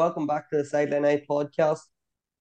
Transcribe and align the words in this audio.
welcome 0.00 0.26
back 0.26 0.48
to 0.48 0.56
the 0.56 0.64
Sideline 0.64 1.04
Eye 1.04 1.22
podcast. 1.28 1.80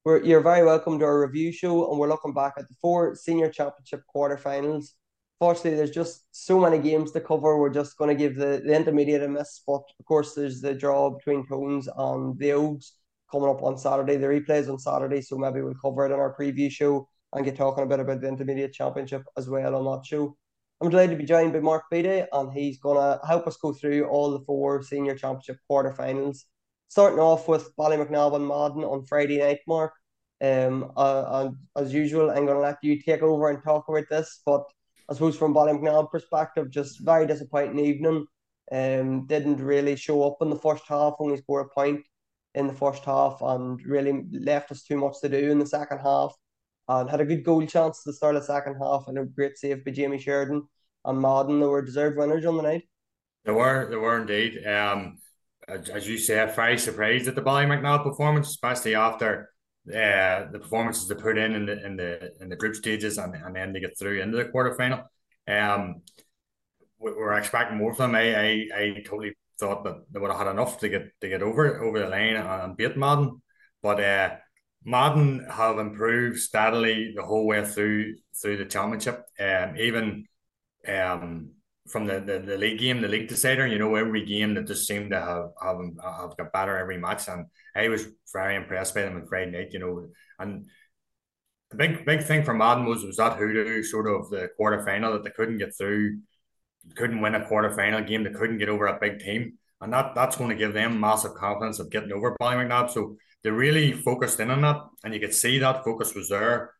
We're, 0.05 0.23
you're 0.23 0.39
very 0.39 0.65
welcome 0.65 0.97
to 0.97 1.03
our 1.03 1.19
review 1.19 1.51
show, 1.51 1.91
and 1.91 1.99
we're 1.99 2.07
looking 2.07 2.33
back 2.33 2.53
at 2.57 2.69
the 2.69 2.75
four 2.81 3.15
senior 3.15 3.49
championship 3.49 4.01
quarterfinals. 4.15 4.91
Fortunately, 5.39 5.75
there's 5.75 5.91
just 5.91 6.23
so 6.31 6.57
many 6.57 6.79
games 6.79 7.11
to 7.11 7.19
cover. 7.19 7.59
We're 7.59 7.73
just 7.81 7.97
going 7.97 8.07
to 8.07 8.15
give 8.15 8.37
the, 8.37 8.61
the 8.65 8.73
intermediate 8.73 9.23
a 9.23 9.27
miss, 9.27 9.61
but 9.67 9.81
of 9.99 10.05
course, 10.05 10.35
there's 10.35 10.61
the 10.61 10.73
draw 10.73 11.09
between 11.09 11.45
Tones 11.47 11.89
and 11.97 12.39
the 12.39 12.53
Oaks 12.53 12.93
coming 13.29 13.49
up 13.49 13.61
on 13.61 13.77
Saturday. 13.77 14.15
The 14.15 14.27
replays 14.27 14.69
on 14.69 14.79
Saturday, 14.79 15.21
so 15.21 15.37
maybe 15.37 15.61
we'll 15.61 15.73
cover 15.83 16.05
it 16.05 16.13
in 16.13 16.19
our 16.19 16.33
preview 16.33 16.71
show 16.71 17.09
and 17.33 17.43
get 17.43 17.57
talking 17.57 17.83
a 17.83 17.87
bit 17.87 17.99
about 17.99 18.21
the 18.21 18.29
intermediate 18.29 18.71
championship 18.71 19.23
as 19.35 19.49
well 19.49 19.75
on 19.75 19.83
that 19.97 20.05
show. 20.05 20.37
I'm 20.79 20.89
delighted 20.89 21.11
to 21.11 21.17
be 21.17 21.25
joined 21.25 21.51
by 21.51 21.59
Mark 21.59 21.83
Beattie, 21.91 22.23
and 22.31 22.53
he's 22.53 22.79
going 22.79 22.95
to 22.95 23.19
help 23.27 23.47
us 23.47 23.57
go 23.57 23.73
through 23.73 24.05
all 24.05 24.31
the 24.31 24.45
four 24.45 24.81
senior 24.81 25.15
championship 25.15 25.57
quarterfinals 25.69 26.45
starting 26.89 27.19
off 27.19 27.47
with 27.47 27.75
Ballymacnab 27.77 28.35
and 28.35 28.47
Madden 28.47 28.83
on 28.83 29.05
Friday 29.05 29.37
night, 29.37 29.59
Mark. 29.67 29.93
Um, 30.41 30.91
uh, 30.97 31.25
and 31.31 31.55
as 31.77 31.93
usual, 31.93 32.29
I'm 32.29 32.45
going 32.45 32.57
to 32.57 32.59
let 32.59 32.77
you 32.81 33.01
take 33.01 33.21
over 33.21 33.49
and 33.49 33.63
talk 33.63 33.87
about 33.87 34.05
this. 34.09 34.41
But 34.45 34.63
I 35.09 35.13
suppose 35.13 35.37
from 35.37 35.53
Ballymacnab 35.53 36.11
perspective, 36.11 36.71
just 36.71 36.99
very 36.99 37.25
disappointing 37.25 37.79
evening. 37.79 38.25
Um, 38.71 39.25
didn't 39.25 39.57
really 39.57 39.95
show 39.95 40.23
up 40.23 40.37
in 40.41 40.49
the 40.49 40.55
first 40.55 40.83
half, 40.87 41.15
only 41.19 41.37
scored 41.37 41.65
a 41.65 41.73
point 41.73 42.01
in 42.53 42.67
the 42.67 42.73
first 42.73 43.03
half, 43.03 43.39
and 43.41 43.83
really 43.83 44.25
left 44.31 44.71
us 44.71 44.83
too 44.83 44.97
much 44.97 45.21
to 45.21 45.29
do 45.29 45.51
in 45.51 45.59
the 45.59 45.65
second 45.65 45.99
half. 45.99 46.35
And 46.87 47.09
had 47.09 47.21
a 47.21 47.25
good 47.25 47.43
goal 47.43 47.65
chance 47.67 48.03
to 48.03 48.13
start 48.13 48.35
the 48.35 48.41
second 48.41 48.75
half, 48.81 49.05
and 49.07 49.17
a 49.17 49.25
great 49.25 49.57
save 49.57 49.85
by 49.85 49.91
Jamie 49.91 50.19
Sheridan 50.19 50.67
and 51.05 51.21
Madden. 51.21 51.59
They 51.59 51.67
were 51.67 51.83
deserved 51.83 52.17
winners 52.17 52.45
on 52.45 52.57
the 52.57 52.63
night. 52.63 52.83
They 53.45 53.51
were, 53.51 53.87
they 53.89 53.95
were 53.95 54.19
indeed. 54.19 54.65
Um, 54.65 55.19
as 55.93 56.07
you 56.07 56.17
say, 56.17 56.51
very 56.55 56.77
surprised 56.77 57.27
at 57.27 57.35
the 57.35 57.41
Ballymacnab 57.41 58.03
performance, 58.03 58.49
especially 58.49 58.95
after 58.95 59.49
uh, 59.89 60.45
the 60.51 60.59
performances 60.59 61.07
they 61.07 61.15
put 61.15 61.37
in 61.37 61.55
in 61.55 61.65
the 61.65 61.85
in 61.85 61.95
the 61.95 62.31
in 62.41 62.49
the 62.49 62.55
group 62.55 62.75
stages 62.75 63.17
and, 63.17 63.33
and 63.35 63.55
then 63.55 63.73
they 63.73 63.79
get 63.79 63.97
through 63.97 64.21
into 64.21 64.37
the 64.37 64.45
quarterfinal. 64.45 65.05
Um, 65.47 66.01
we 66.99 67.11
were 67.11 67.33
expecting 67.33 67.77
more 67.77 67.93
from 67.93 68.11
them. 68.11 68.21
I, 68.21 68.69
I, 68.75 68.81
I 68.81 69.03
totally 69.05 69.33
thought 69.59 69.83
that 69.83 70.03
they 70.11 70.19
would 70.19 70.31
have 70.31 70.39
had 70.39 70.51
enough 70.51 70.79
to 70.79 70.89
get 70.89 71.09
to 71.21 71.29
get 71.29 71.41
over 71.41 71.81
over 71.83 71.99
the 71.99 72.07
line 72.07 72.35
and, 72.35 72.47
and 72.47 72.77
beat 72.77 72.97
Madden, 72.97 73.41
but 73.81 73.99
uh, 74.03 74.35
Madden 74.83 75.45
have 75.49 75.79
improved 75.79 76.39
steadily 76.39 77.13
the 77.15 77.23
whole 77.23 77.47
way 77.47 77.65
through 77.65 78.15
through 78.41 78.57
the 78.57 78.65
championship. 78.65 79.25
Um, 79.39 79.75
even 79.77 80.25
um 80.87 81.51
from 81.89 82.05
the, 82.05 82.19
the, 82.19 82.39
the 82.39 82.57
league 82.57 82.79
game, 82.79 83.01
the 83.01 83.07
league 83.07 83.27
decider, 83.27 83.65
you 83.65 83.79
know, 83.79 83.95
every 83.95 84.25
game 84.25 84.53
that 84.53 84.67
just 84.67 84.87
seemed 84.87 85.11
to 85.11 85.19
have, 85.19 85.49
have 85.61 85.75
um, 85.75 85.97
uh, 86.03 86.21
have 86.21 86.37
got 86.37 86.53
better 86.53 86.77
every 86.77 86.97
match. 86.97 87.27
And 87.27 87.47
I 87.75 87.89
was 87.89 88.07
very 88.31 88.55
impressed 88.55 88.93
by 88.93 89.01
them 89.01 89.15
on 89.15 89.27
Friday 89.27 89.51
night, 89.51 89.73
you 89.73 89.79
know. 89.79 90.07
And 90.37 90.67
the 91.71 91.77
big 91.77 92.05
big 92.05 92.23
thing 92.23 92.43
for 92.43 92.53
Madden 92.53 92.85
was 92.85 93.03
was 93.03 93.17
that 93.17 93.37
hoodoo 93.37 93.83
sort 93.83 94.07
of 94.07 94.29
the 94.29 94.49
quarter 94.55 94.83
final 94.85 95.13
that 95.13 95.23
they 95.23 95.31
couldn't 95.31 95.57
get 95.57 95.75
through, 95.75 96.19
couldn't 96.95 97.21
win 97.21 97.35
a 97.35 97.45
quarter 97.45 97.75
final 97.75 98.01
game, 98.01 98.23
they 98.23 98.31
couldn't 98.31 98.59
get 98.59 98.69
over 98.69 98.87
a 98.87 98.99
big 98.99 99.19
team. 99.19 99.57
And 99.81 99.93
that 99.93 100.13
that's 100.13 100.35
going 100.35 100.49
to 100.49 100.55
give 100.55 100.73
them 100.73 100.99
massive 100.99 101.35
confidence 101.35 101.79
of 101.79 101.89
getting 101.89 102.11
over 102.11 102.35
Ballymacnab. 102.41 102.91
So 102.91 103.17
they 103.43 103.49
really 103.49 103.93
focused 103.93 104.39
in 104.39 104.51
on 104.51 104.61
that. 104.61 104.81
And 105.03 105.13
you 105.13 105.19
could 105.19 105.33
see 105.33 105.59
that 105.59 105.83
focus 105.83 106.13
was 106.13 106.29
there 106.29 106.73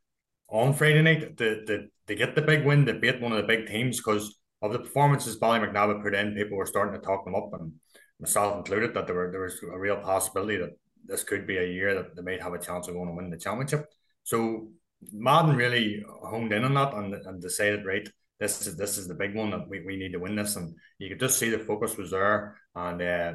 on 0.49 0.73
Friday 0.73 1.01
night 1.01 1.37
to, 1.37 1.65
to, 1.65 1.87
to 2.07 2.15
get 2.15 2.35
the 2.35 2.41
big 2.41 2.65
win, 2.65 2.85
to 2.85 2.93
beat 2.93 3.21
one 3.21 3.31
of 3.31 3.37
the 3.37 3.43
big 3.47 3.67
teams 3.67 3.97
because 3.97 4.38
of 4.61 4.73
the 4.73 4.79
performances 4.79 5.39
Ballymacnab 5.39 6.01
put 6.03 6.15
in, 6.15 6.35
people 6.35 6.57
were 6.57 6.65
starting 6.65 6.99
to 6.99 7.05
talk 7.05 7.25
them 7.25 7.35
up, 7.35 7.49
and 7.53 7.73
myself 8.19 8.57
included, 8.57 8.93
that 8.93 9.07
there 9.07 9.15
were 9.15 9.31
there 9.31 9.41
was 9.41 9.59
a 9.63 9.77
real 9.77 9.97
possibility 9.97 10.57
that 10.57 10.77
this 11.05 11.23
could 11.23 11.47
be 11.47 11.57
a 11.57 11.65
year 11.65 11.95
that 11.95 12.15
they 12.15 12.21
might 12.21 12.41
have 12.41 12.53
a 12.53 12.59
chance 12.59 12.87
of 12.87 12.93
going 12.93 13.07
to 13.07 13.15
win 13.15 13.29
the 13.29 13.37
championship. 13.37 13.85
So 14.23 14.69
Madden 15.11 15.55
really 15.55 16.03
honed 16.23 16.51
in 16.51 16.65
on 16.65 16.73
that 16.73 16.93
and, 16.93 17.13
and 17.13 17.41
decided, 17.41 17.85
right, 17.85 18.07
this 18.39 18.67
is 18.67 18.75
this 18.75 18.97
is 18.97 19.07
the 19.07 19.13
big 19.13 19.35
one 19.35 19.51
that 19.51 19.67
we, 19.67 19.81
we 19.85 19.97
need 19.97 20.13
to 20.13 20.19
win 20.19 20.35
this. 20.35 20.55
And 20.55 20.75
you 20.97 21.09
could 21.09 21.19
just 21.19 21.39
see 21.39 21.49
the 21.49 21.59
focus 21.59 21.97
was 21.97 22.11
there 22.11 22.57
and 22.75 23.01
uh, 23.01 23.33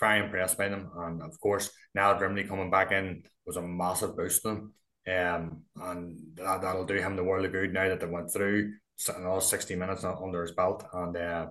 very 0.00 0.20
impressed 0.20 0.58
by 0.58 0.68
them. 0.68 0.90
And 0.96 1.22
of 1.22 1.38
course, 1.40 1.70
now 1.94 2.14
Grimley 2.18 2.46
coming 2.46 2.70
back 2.70 2.92
in 2.92 3.22
was 3.46 3.56
a 3.56 3.62
massive 3.62 4.16
boost 4.16 4.42
to 4.42 4.48
them. 4.48 4.74
Um, 5.06 5.62
and 5.76 6.18
that, 6.36 6.62
that'll 6.62 6.86
do 6.86 6.94
him 6.94 7.14
the 7.14 7.24
world 7.24 7.44
of 7.44 7.52
good 7.52 7.72
now 7.72 7.88
that 7.88 8.00
they 8.00 8.06
went 8.06 8.32
through 8.32 8.72
another 9.08 9.40
60 9.40 9.74
minutes 9.76 10.04
under 10.04 10.42
his 10.42 10.52
belt. 10.52 10.84
And 10.92 11.16
uh, 11.16 11.46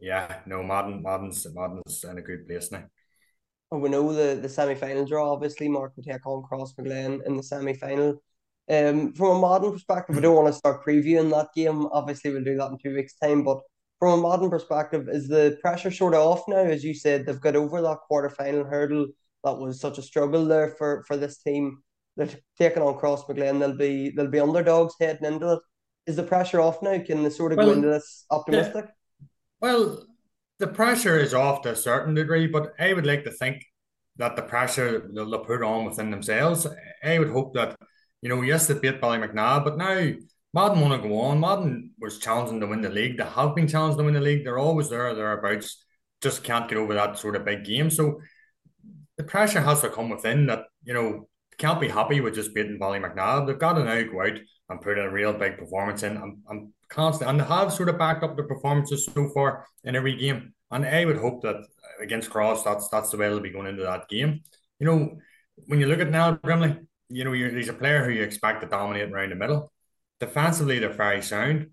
yeah, 0.00 0.40
no, 0.46 0.62
Madden, 0.62 1.02
Madden's, 1.02 1.46
Madden's 1.54 2.04
in 2.04 2.18
a 2.18 2.22
good 2.22 2.46
place 2.46 2.70
now. 2.70 2.84
And 3.70 3.82
we 3.82 3.88
know 3.88 4.12
the, 4.12 4.40
the 4.40 4.48
semi 4.48 4.74
final 4.74 5.04
draw, 5.04 5.32
obviously, 5.32 5.68
Mark 5.68 5.92
will 5.96 6.04
take 6.04 6.24
on 6.26 6.44
Crossmaglen 6.50 7.26
in 7.26 7.36
the 7.36 7.42
semi 7.42 7.74
final. 7.74 8.22
Um, 8.68 9.12
from 9.12 9.36
a 9.36 9.40
Madden 9.40 9.72
perspective, 9.72 10.16
we 10.16 10.22
don't 10.22 10.36
want 10.36 10.48
to 10.48 10.52
start 10.52 10.84
previewing 10.84 11.30
that 11.30 11.48
game. 11.54 11.86
Obviously, 11.92 12.30
we'll 12.30 12.44
do 12.44 12.56
that 12.56 12.70
in 12.70 12.78
two 12.78 12.94
weeks' 12.94 13.16
time. 13.16 13.42
But 13.42 13.60
from 13.98 14.20
a 14.20 14.28
Madden 14.28 14.50
perspective, 14.50 15.08
is 15.08 15.28
the 15.28 15.58
pressure 15.60 15.90
sort 15.90 16.14
of 16.14 16.20
off 16.20 16.44
now? 16.48 16.58
As 16.58 16.84
you 16.84 16.94
said, 16.94 17.26
they've 17.26 17.40
got 17.40 17.56
over 17.56 17.82
that 17.82 17.98
quarter 18.06 18.30
final 18.30 18.64
hurdle 18.64 19.06
that 19.44 19.58
was 19.58 19.80
such 19.80 19.98
a 19.98 20.02
struggle 20.02 20.44
there 20.44 20.70
for, 20.70 21.04
for 21.06 21.16
this 21.16 21.38
team. 21.38 21.82
They're 22.16 22.28
taking 22.58 22.82
on 22.82 22.98
Crossmaglen. 22.98 23.58
They'll 23.58 23.76
be 23.76 24.10
they'll 24.10 24.30
be 24.30 24.40
underdogs 24.40 24.94
heading 25.00 25.26
into 25.26 25.54
it 25.54 25.60
is 26.06 26.16
the 26.16 26.22
pressure 26.22 26.60
off 26.60 26.82
now? 26.82 26.98
Can 27.04 27.22
they 27.22 27.30
sort 27.30 27.52
of 27.52 27.58
well, 27.58 27.66
go 27.68 27.72
into 27.72 27.88
this 27.88 28.24
optimistic? 28.30 28.86
Yeah. 28.86 29.26
Well, 29.60 30.06
the 30.58 30.66
pressure 30.66 31.18
is 31.18 31.34
off 31.34 31.62
to 31.62 31.72
a 31.72 31.76
certain 31.76 32.14
degree, 32.14 32.46
but 32.46 32.74
I 32.78 32.92
would 32.92 33.06
like 33.06 33.24
to 33.24 33.30
think 33.30 33.64
that 34.16 34.36
the 34.36 34.42
pressure 34.42 35.10
they'll 35.12 35.38
put 35.40 35.62
on 35.62 35.84
within 35.84 36.10
themselves. 36.10 36.66
I 37.04 37.18
would 37.18 37.30
hope 37.30 37.54
that, 37.54 37.76
you 38.22 38.28
know, 38.28 38.42
yes, 38.42 38.66
they 38.66 38.78
beat 38.78 39.00
Ballymacnab, 39.00 39.64
but 39.64 39.76
now 39.76 40.12
Madden 40.54 40.80
want 40.80 41.02
to 41.02 41.08
go 41.08 41.20
on. 41.20 41.40
Madden 41.40 41.90
was 41.98 42.18
challenging 42.18 42.60
to 42.60 42.66
win 42.66 42.80
the 42.80 42.88
league. 42.88 43.18
They 43.18 43.24
have 43.24 43.54
been 43.54 43.68
challenged 43.68 43.98
to 43.98 44.04
win 44.04 44.14
the 44.14 44.20
league. 44.20 44.44
They're 44.44 44.58
always 44.58 44.88
there, 44.88 45.14
thereabouts. 45.14 45.84
Just 46.22 46.44
can't 46.44 46.68
get 46.68 46.78
over 46.78 46.94
that 46.94 47.18
sort 47.18 47.36
of 47.36 47.44
big 47.44 47.64
game. 47.64 47.90
So 47.90 48.20
the 49.18 49.24
pressure 49.24 49.60
has 49.60 49.82
to 49.82 49.90
come 49.90 50.08
within 50.08 50.46
that, 50.46 50.64
you 50.82 50.94
know, 50.94 51.28
can't 51.58 51.80
be 51.80 51.88
happy 51.88 52.20
with 52.20 52.34
just 52.34 52.54
beating 52.54 52.78
Ballymacnab. 52.78 53.46
They've 53.46 53.58
got 53.58 53.74
to 53.74 53.84
now 53.84 54.02
go 54.02 54.22
out 54.22 54.38
and 54.68 54.80
put 54.80 54.98
a 54.98 55.10
real 55.10 55.32
big 55.32 55.58
performance 55.58 56.02
in. 56.02 56.16
I'm, 56.16 56.42
I'm 56.50 56.74
constant 56.88 57.30
and 57.30 57.40
they 57.40 57.44
have 57.44 57.72
sort 57.72 57.88
of 57.88 57.98
backed 57.98 58.22
up 58.22 58.36
the 58.36 58.42
performances 58.42 59.06
so 59.06 59.28
far 59.28 59.66
in 59.84 59.96
every 59.96 60.16
game. 60.16 60.52
And 60.70 60.84
I 60.84 61.04
would 61.04 61.18
hope 61.18 61.42
that 61.42 61.56
uh, 61.56 62.02
against 62.02 62.30
Cross, 62.30 62.64
that's 62.64 62.88
that's 62.88 63.10
the 63.10 63.16
way 63.16 63.28
they'll 63.28 63.40
be 63.40 63.50
going 63.50 63.68
into 63.68 63.84
that 63.84 64.08
game. 64.08 64.42
You 64.80 64.86
know, 64.86 65.18
when 65.66 65.80
you 65.80 65.86
look 65.86 66.00
at 66.00 66.10
Niall 66.10 66.38
Grimley, 66.44 66.86
you 67.08 67.24
know, 67.24 67.32
he's 67.32 67.68
a 67.68 67.72
player 67.72 68.04
who 68.04 68.10
you 68.10 68.22
expect 68.22 68.62
to 68.62 68.68
dominate 68.68 69.10
around 69.10 69.30
the 69.30 69.36
middle. 69.36 69.72
Defensively, 70.18 70.78
they're 70.78 70.92
very 70.92 71.22
sound. 71.22 71.68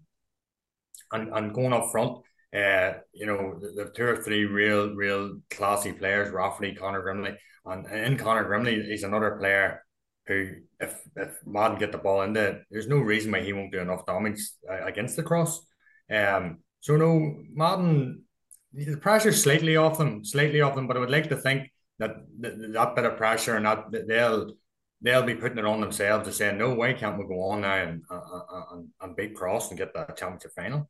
And, 1.12 1.34
and 1.34 1.54
going 1.54 1.74
up 1.74 1.92
front, 1.92 2.24
uh, 2.54 2.94
you 3.14 3.26
know, 3.26 3.58
the, 3.60 3.84
the 3.84 3.92
two 3.92 4.06
or 4.06 4.18
three 4.18 4.46
real, 4.46 4.94
real 4.94 5.40
classy 5.50 5.92
players, 5.92 6.32
Rafferty, 6.32 6.76
Connor 6.76 7.04
Grimley. 7.04 7.36
And, 7.66 7.86
and 7.88 8.06
in 8.06 8.18
Connor 8.18 8.48
Grimley, 8.48 8.86
he's 8.86 9.04
another 9.04 9.38
player 9.40 9.84
who, 10.28 10.52
if 10.80 11.02
if 11.16 11.38
Madden 11.46 11.80
get 11.80 11.92
the 11.92 11.98
ball 11.98 12.22
in 12.22 12.34
there, 12.34 12.64
there's 12.70 12.88
no 12.88 12.98
reason 12.98 13.32
why 13.32 13.42
he 13.42 13.54
won't 13.54 13.72
do 13.72 13.80
enough 13.80 14.06
damage 14.06 14.40
uh, 14.70 14.86
against 14.86 15.16
the 15.16 15.24
cross. 15.24 15.66
Um, 16.10 16.60
so 16.80 16.96
no, 16.96 17.38
Madden, 17.54 18.24
the 18.74 18.98
pressure 18.98 19.32
slightly 19.32 19.76
off 19.76 19.98
them, 19.98 20.24
slightly 20.24 20.62
off 20.62 20.76
them, 20.76 20.88
but 20.88 20.98
I 20.98 21.00
would 21.00 21.10
like 21.10 21.30
to 21.30 21.38
think 21.38 21.72
that 22.00 22.18
that, 22.40 22.74
that 22.74 22.96
bit 22.96 23.06
of 23.06 23.18
pressure 23.18 23.56
and 23.56 23.66
that, 23.66 23.92
that 23.92 24.08
they'll 24.08 24.54
they'll 25.02 25.24
be 25.24 25.36
putting 25.36 25.58
it 25.58 25.66
on 25.66 25.82
themselves 25.82 26.28
to 26.28 26.34
say, 26.34 26.56
no, 26.56 26.74
why 26.74 26.94
can't 26.94 27.18
we 27.18 27.26
go 27.26 27.42
on 27.50 27.62
now 27.62 27.76
and 27.76 28.02
uh, 28.10 28.16
uh, 28.16 28.64
and, 28.74 28.88
and 29.02 29.16
beat 29.16 29.36
Cross 29.36 29.70
and 29.70 29.78
get 29.78 29.94
the 29.94 30.06
championship 30.18 30.52
final? 30.56 30.90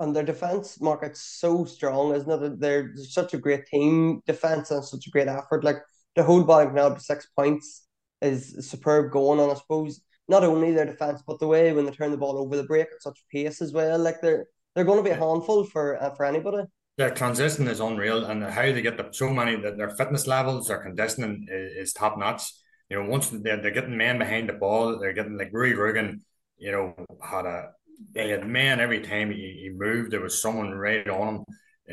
And 0.00 0.16
their 0.16 0.24
defense 0.24 0.80
market's 0.80 1.20
so 1.20 1.66
strong, 1.66 2.14
isn't 2.14 2.42
it? 2.42 2.58
They're 2.58 2.94
such 2.96 3.34
a 3.34 3.38
great 3.38 3.66
team 3.66 4.22
defense 4.26 4.70
and 4.70 4.82
such 4.82 5.06
a 5.06 5.10
great 5.10 5.28
effort. 5.28 5.62
Like 5.62 5.76
the 6.16 6.22
whole 6.22 6.42
ball 6.42 6.70
now 6.70 6.96
six 6.96 7.26
points 7.36 7.86
is 8.22 8.68
superb 8.68 9.12
going 9.12 9.38
on. 9.40 9.50
I 9.50 9.54
suppose 9.54 10.00
not 10.26 10.42
only 10.42 10.72
their 10.72 10.86
defense, 10.86 11.22
but 11.26 11.38
the 11.38 11.46
way 11.46 11.72
when 11.72 11.84
they 11.84 11.92
turn 11.92 12.10
the 12.12 12.16
ball 12.16 12.38
over 12.38 12.56
the 12.56 12.64
break 12.64 12.86
at 12.86 13.02
such 13.02 13.22
pace 13.30 13.60
as 13.60 13.72
well. 13.72 13.98
Like 13.98 14.22
they're 14.22 14.46
they're 14.74 14.84
going 14.84 14.98
to 14.98 15.04
be 15.04 15.10
a 15.10 15.14
handful 15.16 15.64
for 15.64 16.02
uh, 16.02 16.14
for 16.14 16.24
anybody. 16.24 16.64
Their 16.96 17.10
transition 17.10 17.68
is 17.68 17.80
unreal, 17.80 18.24
and 18.24 18.42
how 18.42 18.62
they 18.62 18.82
get 18.82 18.96
the 18.96 19.08
so 19.12 19.30
many 19.30 19.56
that 19.56 19.76
their 19.76 19.90
fitness 19.90 20.26
levels, 20.26 20.68
their 20.68 20.82
conditioning 20.82 21.46
is, 21.50 21.88
is 21.88 21.92
top 21.92 22.18
notch. 22.18 22.52
You 22.88 23.02
know, 23.02 23.08
once 23.08 23.28
they're, 23.30 23.60
they're 23.60 23.70
getting 23.70 23.96
men 23.96 24.18
behind 24.18 24.48
the 24.48 24.54
ball, 24.54 24.98
they're 24.98 25.12
getting 25.12 25.36
like 25.36 25.50
Rory 25.52 25.74
Grugan. 25.74 26.20
You 26.58 26.72
know, 26.72 27.06
had 27.22 27.46
a 27.46 27.70
they 28.12 28.30
had 28.30 28.46
men 28.46 28.80
every 28.80 29.00
time 29.00 29.30
he, 29.30 29.60
he 29.62 29.70
moved. 29.70 30.10
There 30.10 30.20
was 30.20 30.40
someone 30.40 30.70
right 30.72 31.08
on 31.08 31.28
him, 31.28 31.44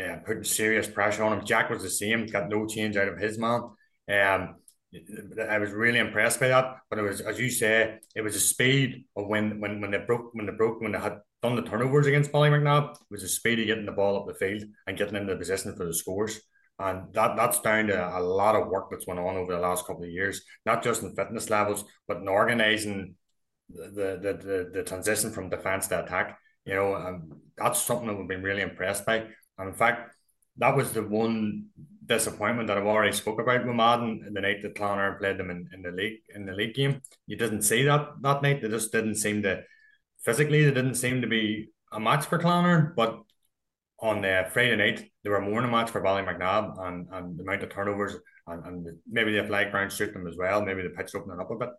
uh, 0.01 0.15
putting 0.25 0.43
serious 0.43 0.87
pressure 0.87 1.23
on 1.23 1.33
him. 1.37 1.45
Jack 1.45 1.69
was 1.69 1.83
the 1.83 1.89
same, 1.89 2.25
got 2.27 2.49
no 2.49 2.65
change 2.65 2.97
out 2.97 3.07
of 3.07 3.19
his 3.19 3.37
man. 3.37 3.61
Um, 4.09 4.55
I 5.49 5.57
was 5.59 5.71
really 5.71 5.99
impressed 5.99 6.39
by 6.39 6.47
that. 6.47 6.77
But 6.89 6.99
it 6.99 7.03
was, 7.03 7.21
as 7.21 7.39
you 7.39 7.49
say, 7.49 7.99
it 8.15 8.21
was 8.21 8.33
the 8.33 8.39
speed 8.39 9.05
of 9.15 9.27
when 9.27 9.59
when 9.59 9.81
when 9.81 9.91
they 9.91 9.97
broke 9.97 10.33
when 10.33 10.45
they 10.45 10.53
broke 10.53 10.81
when 10.81 10.93
they 10.93 10.99
had 10.99 11.19
done 11.43 11.55
the 11.55 11.61
turnovers 11.61 12.07
against 12.07 12.31
Ballymacnab. 12.31 12.93
It 12.93 12.99
was 13.11 13.21
the 13.21 13.27
speed 13.27 13.59
of 13.59 13.67
getting 13.67 13.85
the 13.85 13.91
ball 13.91 14.17
up 14.17 14.27
the 14.27 14.33
field 14.33 14.63
and 14.87 14.97
getting 14.97 15.15
into 15.15 15.33
the 15.33 15.39
position 15.39 15.75
for 15.75 15.85
the 15.85 15.93
scores. 15.93 16.39
And 16.79 17.11
that, 17.13 17.35
that's 17.35 17.59
down 17.61 17.87
to 17.87 18.17
a 18.17 18.21
lot 18.21 18.55
of 18.55 18.67
work 18.67 18.89
that's 18.91 19.07
went 19.07 19.19
on 19.19 19.35
over 19.35 19.51
the 19.51 19.59
last 19.59 19.87
couple 19.87 20.03
of 20.03 20.11
years, 20.11 20.43
not 20.65 20.83
just 20.83 21.01
in 21.01 21.15
fitness 21.15 21.49
levels, 21.49 21.83
but 22.07 22.17
in 22.17 22.27
organising 22.27 23.15
the, 23.69 24.19
the, 24.21 24.33
the, 24.33 24.69
the 24.73 24.83
transition 24.83 25.31
from 25.31 25.49
defence 25.49 25.87
to 25.87 26.03
attack. 26.03 26.39
You 26.65 26.75
know, 26.75 26.95
and 26.95 27.31
that's 27.57 27.81
something 27.81 28.07
that 28.07 28.15
we've 28.15 28.27
been 28.27 28.43
really 28.43 28.61
impressed 28.61 29.05
by. 29.05 29.25
And 29.57 29.69
in 29.69 29.73
fact, 29.73 30.13
that 30.57 30.75
was 30.75 30.91
the 30.91 31.03
one 31.03 31.67
disappointment 32.05 32.67
that 32.67 32.77
I've 32.77 32.85
already 32.85 33.11
spoke 33.13 33.39
about 33.39 33.65
with 33.65 33.75
Madden 33.75 34.29
the 34.33 34.41
night 34.41 34.61
that 34.61 34.75
Clonard 34.75 35.19
played 35.19 35.37
them 35.37 35.49
in, 35.49 35.69
in 35.73 35.81
the 35.81 35.91
league 35.91 36.19
in 36.33 36.45
the 36.45 36.53
league 36.53 36.73
game. 36.73 37.01
You 37.25 37.37
didn't 37.37 37.61
see 37.61 37.83
that 37.83 38.21
that 38.21 38.41
night. 38.41 38.61
They 38.61 38.69
just 38.69 38.91
didn't 38.91 39.15
seem 39.15 39.41
to 39.43 39.63
physically 40.23 40.63
they 40.63 40.71
didn't 40.71 40.95
seem 40.95 41.21
to 41.21 41.27
be 41.27 41.69
a 41.91 41.99
match 41.99 42.25
for 42.25 42.39
Clonard, 42.39 42.95
but 42.95 43.21
on 43.99 44.21
the 44.21 44.47
Friday 44.51 44.75
night 44.75 45.09
they 45.23 45.29
were 45.29 45.41
more 45.41 45.61
than 45.61 45.69
a 45.69 45.71
match 45.71 45.89
for 45.89 46.01
Ballymacnab 46.01 46.79
and, 46.87 47.07
and 47.11 47.37
the 47.37 47.43
amount 47.43 47.63
of 47.63 47.69
turnovers 47.69 48.15
and, 48.47 48.65
and 48.65 48.97
maybe 49.09 49.33
the 49.33 49.45
flag 49.45 49.71
ground 49.71 49.91
suit 49.91 50.13
them 50.13 50.27
as 50.27 50.37
well. 50.37 50.63
Maybe 50.63 50.81
the 50.81 50.89
pitch 50.89 51.13
opening 51.15 51.39
up 51.39 51.51
a 51.51 51.55
bit. 51.55 51.69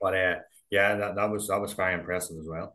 But 0.00 0.14
uh, 0.14 0.34
yeah, 0.70 0.96
that, 0.96 1.16
that 1.16 1.30
was 1.30 1.48
that 1.48 1.60
was 1.60 1.72
very 1.72 1.94
impressive 1.94 2.36
as 2.38 2.46
well. 2.48 2.74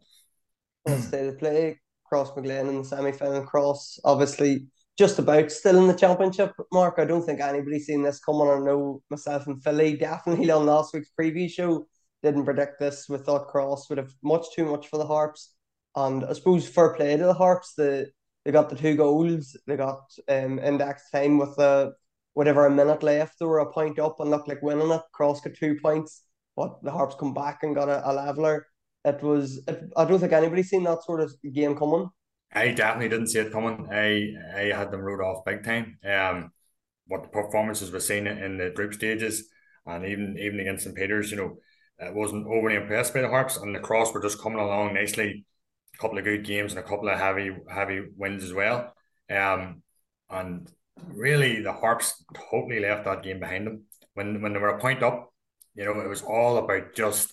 Say 0.87 1.29
they 1.29 1.35
play 1.37 1.79
Crossmaglen 2.11 2.69
in 2.69 2.77
the 2.79 2.83
semi 2.83 3.11
final 3.11 3.43
cross, 3.43 3.99
obviously 4.03 4.67
just 4.97 5.19
about 5.19 5.51
still 5.51 5.79
in 5.79 5.87
the 5.87 5.95
championship, 5.95 6.53
Mark. 6.71 6.95
I 6.97 7.05
don't 7.05 7.23
think 7.25 7.39
anybody's 7.39 7.87
seen 7.87 8.03
this 8.03 8.19
coming. 8.19 8.47
I 8.47 8.59
know 8.59 9.01
myself 9.09 9.47
and 9.47 9.63
Philly 9.63 9.97
definitely 9.97 10.51
on 10.51 10.65
last 10.65 10.93
week's 10.93 11.11
preview 11.19 11.49
show 11.49 11.87
didn't 12.23 12.45
predict 12.45 12.79
this. 12.79 13.07
We 13.09 13.17
thought 13.17 13.47
Cross 13.47 13.89
would 13.89 13.97
have 13.97 14.13
much 14.23 14.45
too 14.55 14.65
much 14.65 14.87
for 14.89 14.97
the 14.97 15.07
Harps. 15.07 15.55
And 15.95 16.23
I 16.23 16.33
suppose 16.33 16.67
fair 16.67 16.93
play 16.93 17.17
to 17.17 17.23
the 17.23 17.33
Harps. 17.33 17.73
The 17.73 18.11
they 18.45 18.51
got 18.51 18.69
the 18.69 18.75
two 18.75 18.95
goals. 18.95 19.57
They 19.65 19.75
got 19.75 20.03
um 20.27 20.59
index 20.59 21.09
time 21.09 21.37
with 21.37 21.55
the 21.55 21.93
whatever 22.33 22.65
a 22.65 22.71
minute 22.71 23.03
left. 23.03 23.39
They 23.39 23.45
were 23.45 23.59
a 23.59 23.71
point 23.71 23.99
up 23.99 24.19
and 24.19 24.29
looked 24.29 24.47
like 24.47 24.61
winning 24.61 24.91
it. 24.91 25.01
Cross 25.13 25.41
got 25.41 25.55
two 25.55 25.77
points, 25.81 26.23
but 26.61 26.83
the 26.83 26.91
Harps 26.91 27.15
come 27.15 27.33
back 27.33 27.63
and 27.63 27.73
got 27.73 27.89
a, 27.89 27.97
a 28.09 28.11
leveler. 28.13 28.67
It 29.03 29.23
was. 29.23 29.63
It, 29.67 29.79
I 29.97 30.05
don't 30.05 30.19
think 30.19 30.31
anybody's 30.31 30.69
seen 30.69 30.83
that 30.83 31.03
sort 31.03 31.21
of 31.21 31.33
game 31.59 31.75
coming. 31.75 32.07
I 32.53 32.71
definitely 32.71 33.09
didn't 33.09 33.29
see 33.29 33.39
it 33.39 33.51
coming. 33.51 33.87
I 33.91 34.05
I 34.55 34.77
had 34.77 34.91
them 34.91 35.01
wrote 35.01 35.25
off 35.27 35.45
big 35.45 35.63
time. 35.63 35.97
Um, 36.05 36.51
what 37.07 37.23
the 37.23 37.29
performances 37.29 37.91
we're 37.91 37.99
seeing 37.99 38.27
in 38.27 38.57
the 38.57 38.69
group 38.69 38.93
stages, 38.93 39.49
and 39.87 40.05
even 40.05 40.37
even 40.37 40.59
against 40.59 40.83
St 40.83 40.95
Peters, 40.95 41.31
you 41.31 41.37
know, 41.37 41.57
I 41.99 42.11
wasn't 42.11 42.45
overly 42.45 42.75
impressed 42.75 43.13
by 43.13 43.21
the 43.21 43.29
Harps, 43.29 43.57
and 43.57 43.73
the 43.73 43.79
Cross 43.79 44.13
were 44.13 44.21
just 44.21 44.41
coming 44.41 44.59
along 44.59 44.93
nicely. 44.93 45.45
A 45.95 45.97
couple 45.97 46.19
of 46.19 46.23
good 46.23 46.45
games 46.45 46.73
and 46.73 46.79
a 46.79 46.87
couple 46.87 47.09
of 47.09 47.17
heavy 47.17 47.49
heavy 47.69 48.01
wins 48.15 48.43
as 48.43 48.53
well. 48.53 48.93
Um, 49.29 49.81
and 50.29 50.69
really 51.07 51.61
the 51.61 51.73
Harps 51.73 52.23
totally 52.51 52.79
left 52.79 53.05
that 53.05 53.23
game 53.23 53.39
behind 53.39 53.65
them 53.65 53.85
when 54.13 54.41
when 54.41 54.53
they 54.53 54.59
were 54.59 54.77
a 54.77 54.79
point 54.79 55.01
up. 55.01 55.30
You 55.75 55.85
know, 55.85 55.99
it 56.01 56.09
was 56.09 56.21
all 56.21 56.57
about 56.57 56.95
just 56.95 57.31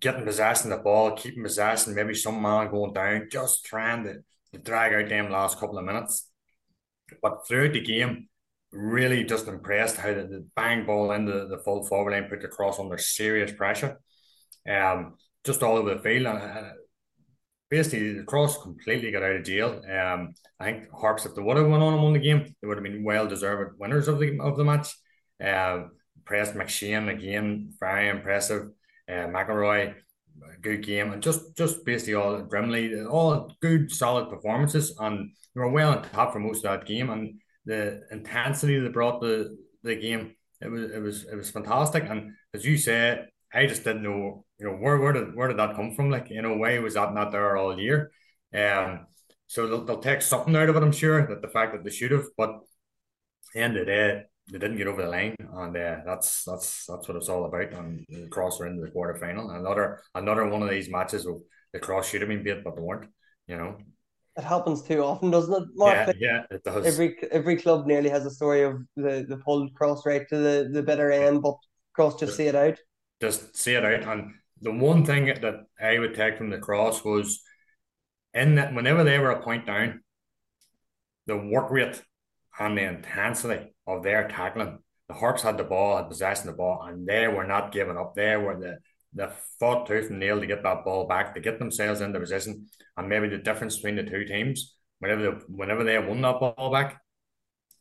getting 0.00 0.24
possession 0.24 0.70
in 0.70 0.76
the 0.76 0.82
ball, 0.82 1.12
keeping 1.12 1.42
possession, 1.42 1.94
maybe 1.94 2.14
some 2.14 2.42
man 2.42 2.70
going 2.70 2.92
down, 2.92 3.28
just 3.30 3.64
trying 3.64 4.04
to, 4.04 4.14
to 4.52 4.58
drag 4.58 4.92
out 4.92 5.08
them 5.08 5.30
last 5.30 5.58
couple 5.58 5.78
of 5.78 5.84
minutes. 5.84 6.30
But 7.22 7.46
throughout 7.46 7.72
the 7.72 7.80
game, 7.80 8.28
really 8.72 9.24
just 9.24 9.46
impressed 9.46 9.96
how 9.96 10.12
the, 10.12 10.22
the 10.22 10.46
bang 10.56 10.84
ball 10.84 11.12
into 11.12 11.32
the 11.32 11.46
the 11.46 11.58
full 11.58 11.86
forward 11.86 12.12
line 12.12 12.28
put 12.28 12.42
the 12.42 12.48
cross 12.48 12.78
under 12.78 12.98
serious 12.98 13.52
pressure. 13.52 14.00
Um, 14.68 15.14
just 15.44 15.62
all 15.62 15.76
over 15.76 15.94
the 15.94 16.00
field. 16.00 16.26
And 16.26 16.38
uh, 16.38 16.70
basically, 17.70 18.14
the 18.14 18.24
cross 18.24 18.60
completely 18.62 19.10
got 19.10 19.22
out 19.22 19.36
of 19.36 19.44
jail. 19.44 19.80
Um, 19.88 20.34
I 20.58 20.64
think 20.64 20.90
Harps, 20.90 21.26
if 21.26 21.34
they 21.34 21.42
would 21.42 21.56
have 21.56 21.66
won 21.66 21.82
on 21.82 21.94
and 21.94 22.02
won 22.02 22.12
the 22.14 22.18
game, 22.18 22.54
they 22.60 22.66
would 22.66 22.78
have 22.78 22.84
been 22.84 23.04
well 23.04 23.26
deserved 23.28 23.78
winners 23.78 24.08
of 24.08 24.18
the 24.18 24.38
of 24.40 24.56
the 24.56 24.64
match. 24.64 24.94
Uh, 25.42 25.84
pressed 26.24 26.54
McShane 26.54 27.12
again, 27.12 27.72
very 27.78 28.08
impressive. 28.08 28.70
Uh, 29.08 29.28
McElroy, 29.28 29.94
good 30.62 30.84
game, 30.84 31.12
and 31.12 31.22
just 31.22 31.56
just 31.56 31.84
basically 31.84 32.14
all 32.14 32.42
Brimley, 32.42 33.04
all 33.04 33.52
good 33.60 33.90
solid 33.90 34.30
performances, 34.30 34.96
and 34.98 35.30
they 35.54 35.60
were 35.60 35.70
well 35.70 35.90
on 35.92 36.02
top 36.02 36.32
for 36.32 36.40
most 36.40 36.64
of 36.64 36.70
that 36.70 36.86
game, 36.86 37.10
and 37.10 37.40
the 37.66 38.02
intensity 38.10 38.78
that 38.78 38.92
brought 38.92 39.20
the 39.20 39.56
the 39.82 39.94
game, 39.94 40.34
it 40.60 40.68
was 40.68 40.90
it 40.90 41.02
was 41.02 41.24
it 41.24 41.36
was 41.36 41.50
fantastic, 41.50 42.04
and 42.08 42.32
as 42.54 42.64
you 42.64 42.78
said, 42.78 43.28
I 43.52 43.66
just 43.66 43.84
didn't 43.84 44.02
know, 44.02 44.44
you 44.58 44.66
know, 44.66 44.72
where 44.76 44.98
where 44.98 45.12
did 45.12 45.34
where 45.34 45.48
did 45.48 45.58
that 45.58 45.76
come 45.76 45.94
from? 45.94 46.10
Like, 46.10 46.30
you 46.30 46.42
know, 46.42 46.56
why 46.56 46.78
was 46.78 46.94
that 46.94 47.14
not 47.14 47.30
there 47.30 47.56
all 47.56 47.78
year? 47.78 48.10
Um, 48.54 49.06
so 49.46 49.66
they'll, 49.66 49.84
they'll 49.84 50.00
take 50.00 50.22
something 50.22 50.56
out 50.56 50.68
of 50.68 50.76
it, 50.76 50.82
I'm 50.82 50.92
sure, 50.92 51.26
that 51.26 51.42
the 51.42 51.48
fact 51.48 51.72
that 51.72 51.84
they 51.84 51.90
should 51.90 52.10
have, 52.12 52.26
but 52.36 52.60
end 53.54 53.76
of 53.76 53.86
the 53.86 53.92
day, 53.92 54.22
they 54.50 54.58
didn't 54.58 54.76
get 54.76 54.86
over 54.86 55.02
the 55.02 55.08
line, 55.08 55.36
and 55.38 55.76
uh, 55.76 55.96
that's 56.04 56.44
that's 56.44 56.86
that's 56.86 57.08
what 57.08 57.16
it's 57.16 57.28
all 57.28 57.46
about. 57.46 57.72
And 57.72 58.04
the 58.08 58.28
Cross 58.28 58.60
are 58.60 58.66
into 58.66 58.82
the 58.82 58.90
quarter 58.90 59.18
final. 59.18 59.50
Another 59.50 60.00
another 60.14 60.46
one 60.46 60.62
of 60.62 60.70
these 60.70 60.90
matches 60.90 61.24
where 61.24 61.38
the 61.72 61.78
Cross 61.78 62.08
should 62.08 62.20
have 62.20 62.28
been 62.28 62.42
beat, 62.42 62.62
but 62.62 62.76
they 62.76 62.82
weren't. 62.82 63.10
You 63.46 63.56
know, 63.56 63.78
it 64.36 64.44
happens 64.44 64.82
too 64.82 65.02
often, 65.02 65.30
doesn't 65.30 65.54
it? 65.62 65.68
Mark? 65.74 66.08
Yeah, 66.08 66.12
yeah, 66.18 66.42
it 66.50 66.62
does. 66.62 66.86
Every 66.86 67.16
every 67.30 67.56
club 67.56 67.86
nearly 67.86 68.10
has 68.10 68.26
a 68.26 68.30
story 68.30 68.62
of 68.62 68.82
the 68.96 69.24
the 69.28 69.38
pulled 69.38 69.72
Cross 69.74 70.04
right 70.04 70.28
to 70.28 70.36
the 70.36 70.70
the 70.72 70.82
bitter 70.82 71.10
end, 71.10 71.42
but 71.42 71.56
Cross 71.94 72.20
just 72.20 72.36
see 72.36 72.46
it 72.46 72.54
out. 72.54 72.78
Just 73.20 73.56
see 73.56 73.74
it 73.74 73.84
out, 73.84 74.02
and 74.02 74.32
the 74.60 74.72
one 74.72 75.06
thing 75.06 75.26
that 75.26 75.54
I 75.80 75.98
would 75.98 76.14
take 76.14 76.36
from 76.36 76.50
the 76.50 76.58
Cross 76.58 77.04
was 77.04 77.42
in 78.34 78.56
that 78.56 78.74
whenever 78.74 79.04
they 79.04 79.18
were 79.18 79.30
a 79.30 79.42
point 79.42 79.66
down, 79.66 80.02
the 81.26 81.36
work 81.36 81.70
rate 81.70 82.02
and 82.58 82.76
the 82.76 82.82
intensity 82.82 83.74
of 83.86 84.02
their 84.02 84.28
tackling. 84.28 84.78
The 85.08 85.14
Harps 85.14 85.42
had 85.42 85.58
the 85.58 85.64
ball, 85.64 85.96
had 85.96 86.08
possession 86.08 86.48
of 86.48 86.54
the 86.54 86.58
ball, 86.58 86.86
and 86.88 87.06
they 87.06 87.28
were 87.28 87.46
not 87.46 87.72
giving 87.72 87.96
up. 87.96 88.14
They 88.14 88.36
were 88.36 88.58
the 88.58 88.78
the 89.16 89.32
fought 89.60 89.86
tooth 89.86 90.10
and 90.10 90.18
nail 90.18 90.40
to 90.40 90.46
get 90.46 90.62
that 90.64 90.84
ball 90.84 91.06
back, 91.06 91.34
to 91.34 91.40
get 91.40 91.58
themselves 91.58 92.00
into 92.00 92.18
position. 92.18 92.66
And 92.96 93.08
maybe 93.08 93.28
the 93.28 93.38
difference 93.38 93.76
between 93.76 93.96
the 93.96 94.02
two 94.02 94.24
teams, 94.24 94.74
whenever 94.98 95.22
they, 95.22 95.36
whenever 95.46 95.84
they 95.84 95.98
won 95.98 96.20
that 96.22 96.40
ball 96.40 96.72
back, 96.72 97.00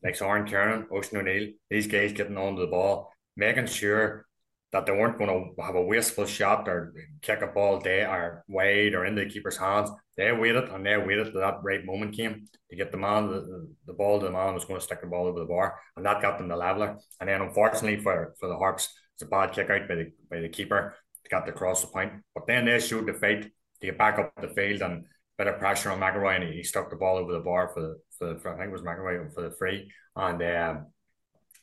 like 0.04 0.16
Soren 0.16 0.46
Kieran, 0.46 0.88
Oisin 0.92 1.18
O'Neill, 1.18 1.54
these 1.70 1.88
guys 1.88 2.14
getting 2.14 2.38
onto 2.38 2.62
the 2.62 2.68
ball, 2.68 3.12
making 3.36 3.66
sure 3.66 4.28
that 4.74 4.86
they 4.86 4.92
weren't 4.92 5.20
going 5.20 5.30
to 5.30 5.62
have 5.64 5.76
a 5.76 5.82
wasteful 5.82 6.26
shot 6.26 6.68
or 6.68 6.94
kick 7.22 7.42
a 7.42 7.48
ball 7.48 7.80
day 7.80 8.02
or 8.02 8.44
wide 8.50 8.96
or 8.96 9.06
into 9.06 9.24
the 9.24 9.30
keeper's 9.30 9.58
hands. 9.58 9.90
They 10.18 10.32
waited 10.32 10.70
and 10.70 10.86
they 10.86 10.98
waited 10.98 11.32
till 11.32 11.42
that 11.42 11.60
right 11.64 11.86
moment 11.86 12.16
came 12.16 12.48
to 12.70 12.76
get 12.76 12.92
the 12.92 12.98
man 12.98 13.28
the, 13.28 13.70
the 13.86 13.94
ball 13.94 14.20
to 14.20 14.26
the 14.26 14.32
man 14.32 14.54
was 14.54 14.66
going 14.66 14.80
to 14.80 14.84
stick 14.84 15.02
the 15.02 15.08
ball 15.08 15.28
over 15.28 15.40
the 15.40 15.46
bar, 15.46 15.80
and 15.96 16.06
that 16.06 16.22
got 16.22 16.40
them 16.40 16.48
the 16.48 16.56
leveler. 16.56 16.98
And 17.20 17.30
then 17.30 17.42
unfortunately 17.42 18.02
for, 18.02 18.36
for 18.40 18.50
the 18.50 18.58
Harps, 18.58 18.90
it's 19.14 19.24
a 19.24 19.28
bad 19.28 19.54
kick 19.54 19.70
out 19.70 19.88
by 19.88 19.96
the 19.96 20.12
by 20.30 20.40
the 20.40 20.50
keeper 20.50 20.96
to 21.24 21.30
get 21.30 21.46
the 21.46 21.52
cross 21.52 21.82
the 21.82 21.88
point. 21.88 22.14
But 22.34 22.48
then 22.48 22.66
they 22.66 22.80
showed 22.80 23.08
the 23.08 23.14
fight 23.14 23.44
to 23.44 23.88
get 23.88 23.98
back 23.98 24.18
up 24.18 24.34
the 24.42 24.50
field 24.50 24.82
and 24.82 25.06
bit 25.38 25.48
of 25.48 25.60
pressure 25.60 25.92
on 25.92 26.00
McElroy, 26.00 26.36
and 26.36 26.44
he, 26.46 26.58
he 26.58 26.64
stuck 26.64 26.90
the 26.90 26.96
ball 26.96 27.18
over 27.18 27.32
the 27.32 27.40
bar 27.40 27.70
for 27.74 27.82
the 27.82 28.00
for, 28.18 28.40
for 28.40 28.54
I 28.54 28.58
think 28.58 28.70
it 28.70 28.72
was 28.72 28.82
McElroy 28.82 29.34
for 29.34 29.42
the 29.42 29.56
free, 29.56 29.92
and 30.16 30.42
um, 30.42 30.88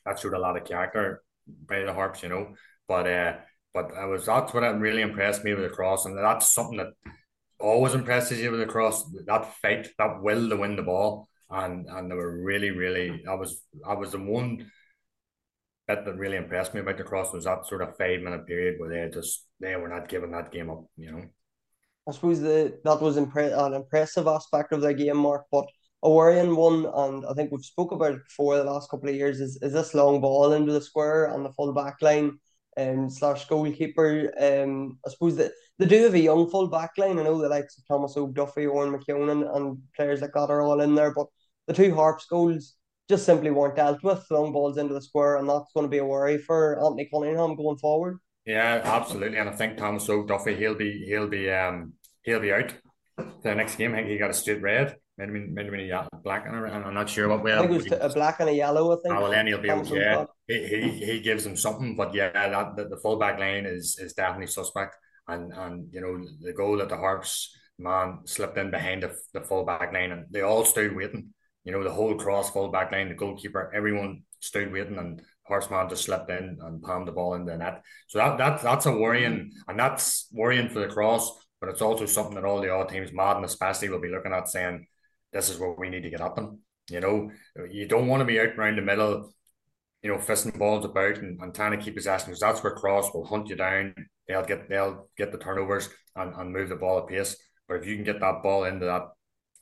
that 0.07 0.19
showed 0.19 0.35
a 0.35 0.39
lot 0.39 0.57
of 0.57 0.65
character 0.65 1.23
by 1.67 1.81
the 1.81 1.93
Harps, 1.93 2.23
you 2.23 2.29
know. 2.29 2.55
But 2.91 3.07
uh, 3.07 3.35
but 3.73 3.95
I 3.97 4.05
was 4.07 4.27
that's 4.27 4.53
what 4.53 4.63
really 4.81 5.03
impressed 5.03 5.45
me 5.45 5.55
with 5.55 5.63
the 5.63 5.71
cross, 5.71 6.07
and 6.07 6.19
that's 6.19 6.53
something 6.53 6.79
that 6.79 6.89
always 7.61 7.95
impresses 7.95 8.41
you 8.41 8.51
with 8.51 8.59
the 8.59 8.67
cross. 8.67 9.05
That 9.27 9.55
fight, 9.63 9.87
that 9.97 10.21
will 10.21 10.49
to 10.49 10.57
win 10.57 10.75
the 10.75 10.83
ball, 10.83 11.29
and 11.49 11.87
and 11.87 12.11
they 12.11 12.17
were 12.17 12.43
really 12.43 12.73
really. 12.73 13.23
I 13.29 13.35
was 13.35 13.63
I 13.87 13.95
was 13.95 14.11
the 14.11 14.19
one 14.19 14.73
bit 15.87 16.05
that 16.05 16.17
really 16.17 16.37
impressed 16.37 16.75
me 16.75 16.81
about 16.81 16.99
the 16.99 17.05
cross 17.05 17.33
was 17.33 17.45
that 17.45 17.65
sort 17.65 17.83
of 17.83 17.97
five 17.97 18.23
minute 18.23 18.45
period 18.49 18.81
where 18.81 18.91
they 18.91 19.15
just 19.15 19.47
they 19.61 19.77
were 19.77 19.89
not 19.89 20.09
giving 20.09 20.33
that 20.33 20.51
game 20.51 20.69
up. 20.69 20.85
You 20.97 21.13
know. 21.13 21.25
I 22.09 22.13
suppose 22.13 22.41
the 22.41 22.77
that 22.83 23.01
was 23.01 23.17
impre- 23.17 23.57
an 23.57 23.75
impressive 23.75 24.27
aspect 24.27 24.73
of 24.73 24.81
the 24.81 24.93
game, 24.93 25.19
Mark, 25.19 25.45
but 25.53 25.67
a 26.03 26.11
worrying 26.11 26.57
one, 26.57 26.87
and 26.93 27.25
I 27.25 27.35
think 27.35 27.53
we've 27.53 27.65
spoke 27.65 27.93
about 27.93 28.15
it 28.15 28.25
before 28.25 28.57
the 28.57 28.65
last 28.65 28.91
couple 28.91 29.11
of 29.11 29.15
years, 29.15 29.39
is, 29.41 29.61
is 29.63 29.75
this 29.75 29.95
long 29.95 30.21
ball 30.21 30.55
into 30.55 30.73
the 30.73 30.81
square 30.81 31.27
and 31.27 31.45
the 31.45 31.53
full 31.53 31.73
back 31.73 32.03
line 32.03 32.41
um, 32.77 33.11
slash 33.11 33.47
goalkeeper. 33.47 34.33
Um, 34.39 34.99
I 35.07 35.11
suppose 35.11 35.37
that 35.37 35.53
they 35.79 35.87
do 35.87 36.03
have 36.05 36.15
a 36.15 36.21
young 36.21 36.51
full 36.51 36.69
back 36.69 36.93
line. 36.99 37.19
I 37.19 37.23
know 37.23 37.39
the 37.39 37.49
likes 37.49 37.79
of 37.79 37.87
Thomas 37.87 38.17
O'Duffy, 38.17 38.67
Oran 38.67 38.93
McKeown, 38.93 39.31
and, 39.31 39.45
and 39.45 39.79
players 39.97 40.21
like 40.21 40.33
that 40.35 40.51
are 40.51 40.63
all 40.63 40.81
in 40.81 40.95
there, 40.95 41.13
but 41.15 41.27
the 41.67 41.75
two 41.75 41.95
Harps 41.95 42.27
goals 42.27 42.77
just 43.09 43.27
simply 43.27 43.51
weren't 43.51 43.77
dealt 43.77 44.03
with. 44.03 44.25
Long 44.31 44.53
balls 44.53 44.79
into 44.79 44.95
the 44.95 45.03
square, 45.03 45.37
and 45.37 45.49
that's 45.49 45.73
going 45.75 45.85
to 45.85 45.91
be 45.91 45.99
a 45.99 46.05
worry 46.05 46.39
for 46.39 46.83
Anthony 46.85 47.09
Cunningham 47.13 47.57
going 47.57 47.79
forward. 47.79 48.19
Yeah, 48.47 48.81
absolutely, 48.85 49.39
and 49.39 49.49
I 49.49 49.53
think 49.53 49.77
Thomas 49.77 50.09
O'Duffy 50.09 50.57
he'll 50.57 50.75
be 50.75 51.05
he'll 51.07 51.29
be 51.29 51.51
um 51.51 51.95
he'll 52.23 52.41
be 52.41 52.53
out 52.53 52.73
the 53.43 53.55
next 53.55 53.77
game. 53.77 53.93
I 53.93 53.99
think 53.99 54.09
he 54.09 54.19
got 54.19 54.31
a 54.31 54.35
straight 54.35 54.63
red. 54.63 54.97
Maybe 55.21 55.47
maybe 55.57 55.71
maybe 55.71 55.91
a 55.91 56.09
black 56.25 56.47
and 56.47 56.57
a, 56.57 56.73
I'm 56.87 56.95
not 56.95 57.11
sure 57.11 57.29
what 57.29 57.43
way. 57.45 57.55
I 57.55 57.59
think 57.61 57.73
it 57.73 57.91
was 57.91 58.13
a 58.13 58.15
black 58.15 58.41
and 58.41 58.49
a 58.49 58.53
yellow. 58.55 58.85
I 58.93 58.97
think. 59.03 59.15
Oh, 59.15 59.23
well, 59.23 59.31
then 59.31 59.47
he'll 59.47 59.61
be 59.61 59.69
yeah. 59.69 60.25
He, 60.49 60.67
he 60.67 61.05
he 61.09 61.21
gives 61.21 61.45
him 61.45 61.57
something, 61.57 61.95
but 61.95 62.15
yeah, 62.15 62.31
that 62.33 62.77
the, 62.77 62.85
the 62.89 62.97
full 62.97 63.19
back 63.19 63.39
line 63.39 63.67
is 63.67 63.99
is 64.05 64.15
definitely 64.15 64.47
suspect. 64.47 64.97
And 65.29 65.53
and 65.53 65.75
you 65.93 66.01
know 66.01 66.15
the 66.41 66.55
goal 66.55 66.79
that 66.79 66.89
the 66.89 66.97
Harps 66.97 67.55
man 67.79 68.21
slipped 68.25 68.59
in 68.59 68.71
behind 68.71 69.03
the, 69.03 69.15
the 69.35 69.43
full 69.43 69.65
back 69.65 69.93
line, 69.93 70.13
and 70.13 70.27
they 70.31 70.43
all 70.43 70.65
stood 70.65 70.97
waiting. 70.97 71.35
you 71.65 71.73
know, 71.73 71.85
the 71.85 71.93
whole 71.93 72.15
cross 72.15 72.51
full 72.51 72.69
back 72.71 72.93
line, 72.93 73.09
the 73.09 73.15
goalkeeper, 73.15 73.71
everyone 73.75 74.23
stood 74.41 74.73
waiting 74.73 74.99
and 74.99 75.23
Horseman 75.45 75.89
just 75.89 76.05
slipped 76.05 76.31
in 76.31 76.59
and 76.61 76.83
palmed 76.83 77.09
the 77.09 77.13
ball 77.13 77.35
into 77.35 77.53
the 77.53 77.59
net. 77.59 77.83
So 78.09 78.19
that, 78.19 78.39
that 78.39 78.63
that's 78.63 78.87
a 78.87 78.93
worrying, 78.93 79.53
and 79.69 79.79
that's 79.79 80.29
worrying 80.33 80.69
for 80.69 80.81
the 80.81 80.87
cross, 80.87 81.33
but 81.61 81.69
it's 81.69 81.83
also 81.83 82.07
something 82.07 82.37
that 82.37 82.45
all 82.45 82.61
the 82.61 82.75
other 82.75 82.89
teams, 82.89 83.13
Madden 83.13 83.45
especially, 83.45 83.89
will 83.89 84.01
be 84.01 84.09
looking 84.11 84.33
at 84.33 84.49
saying, 84.49 84.87
this 85.33 85.49
is 85.49 85.59
what 85.59 85.79
we 85.79 85.89
need 85.89 86.03
to 86.03 86.11
get 86.11 86.21
at 86.21 86.37
them. 86.37 86.61
You 86.91 87.01
know, 87.01 87.31
you 87.71 87.87
don't 87.87 88.09
want 88.09 88.21
to 88.21 88.25
be 88.25 88.41
out 88.41 88.57
around 88.57 88.77
the 88.77 88.83
middle, 88.83 89.33
you 90.03 90.11
know, 90.11 90.19
fisting 90.19 90.59
balls 90.59 90.85
about 90.85 91.19
and, 91.19 91.41
and 91.41 91.55
trying 91.55 91.71
to 91.73 91.83
keep 91.83 91.95
possession 91.95 92.27
because 92.27 92.41
that's 92.41 92.63
where 92.63 92.75
Cross 92.75 93.15
will 93.15 93.25
hunt 93.25 93.49
you 93.49 93.57
down. 93.57 93.95
They'll 94.27 94.45
get 94.45 94.69
they'll 94.69 95.09
get 95.17 95.31
the 95.33 95.39
turnovers 95.39 95.89
and, 96.17 96.35
and 96.35 96.53
move 96.53 96.69
the 96.69 96.77
ball 96.77 96.99
at 96.99 97.09
pace. 97.09 97.37
But 97.69 97.77
if 97.77 97.87
you 97.87 97.95
can 97.95 98.05
get 98.05 98.21
that 98.21 98.43
ball 98.43 98.65
into 98.65 98.87
that 98.87 99.09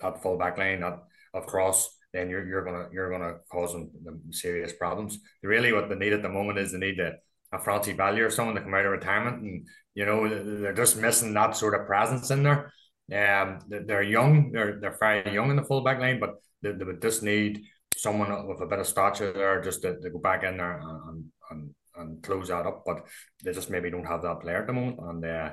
that 0.01 0.23
full 0.23 0.39
back 0.39 0.57
line 0.57 0.81
that 0.81 1.01
of 1.35 1.47
Cross, 1.47 1.91
then 2.13 2.31
you're 2.31 2.47
you're 2.47 2.65
gonna 2.65 2.89
you're 2.93 3.11
gonna 3.11 3.35
cause 3.51 3.73
them, 3.73 3.91
them 4.05 4.23
serious 4.31 4.73
problems. 4.73 5.19
Really, 5.43 5.73
what 5.73 5.89
they 5.89 5.97
need 5.97 6.13
at 6.13 6.23
the 6.23 6.29
moment 6.29 6.59
is 6.59 6.73
they 6.73 6.79
need 6.79 7.01
a, 7.01 7.15
a 7.53 7.59
Francie 7.59 7.93
Bellew 7.93 8.25
or 8.25 8.31
someone 8.31 8.55
to 8.55 8.63
come 8.63 8.75
out 8.75 8.87
of 8.87 8.93
retirement, 8.93 9.43
and 9.43 9.67
you 9.95 10.07
know 10.07 10.61
they're 10.61 10.73
just 10.73 10.97
missing 10.97 11.35
that 11.35 11.57
sort 11.57 11.79
of 11.79 11.87
presence 11.87 12.31
in 12.31 12.43
there. 12.43 12.73
Um, 13.11 13.61
they're 13.69 14.03
young, 14.03 14.53
they're 14.53 14.79
they're 14.81 14.99
very 14.99 15.33
young 15.33 15.51
in 15.51 15.57
the 15.57 15.65
full 15.65 15.83
back 15.83 15.99
line, 15.99 16.21
but 16.21 16.35
they, 16.63 16.73
they 16.73 16.85
would 16.85 17.01
just 17.01 17.23
need 17.23 17.65
someone 17.97 18.47
with 18.47 18.61
a 18.61 18.67
bit 18.67 18.79
of 18.79 18.87
stature 18.87 19.33
there 19.33 19.63
just 19.63 19.83
to, 19.83 19.99
to 19.99 20.11
go 20.11 20.19
back 20.19 20.45
in 20.45 20.59
there 20.59 20.79
and, 20.79 21.25
and 21.51 21.75
and 21.97 22.23
close 22.23 22.49
that 22.49 22.67
up. 22.67 22.83
But 22.85 23.07
they 23.43 23.53
just 23.53 23.71
maybe 23.71 23.91
don't 23.91 24.07
have 24.07 24.23
that 24.23 24.41
player 24.41 24.61
at 24.61 24.67
the 24.67 24.73
moment, 24.75 24.99
and 25.01 25.25
uh, 25.25 25.53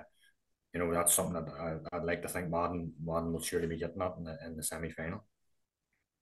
you 0.73 0.79
know 0.79 0.93
that's 0.93 1.13
something 1.13 1.33
that 1.33 1.79
I, 1.91 1.97
would 1.97 2.05
like 2.05 2.21
to 2.23 2.27
think 2.27 2.49
Madden 2.49 2.93
Madden 3.03 3.31
will 3.31 3.41
surely 3.41 3.67
be 3.67 3.77
getting 3.77 4.01
at 4.01 4.15
in 4.17 4.25
the 4.25 4.37
in 4.45 4.57
the 4.57 4.63
semi 4.63 4.89
final. 4.89 5.25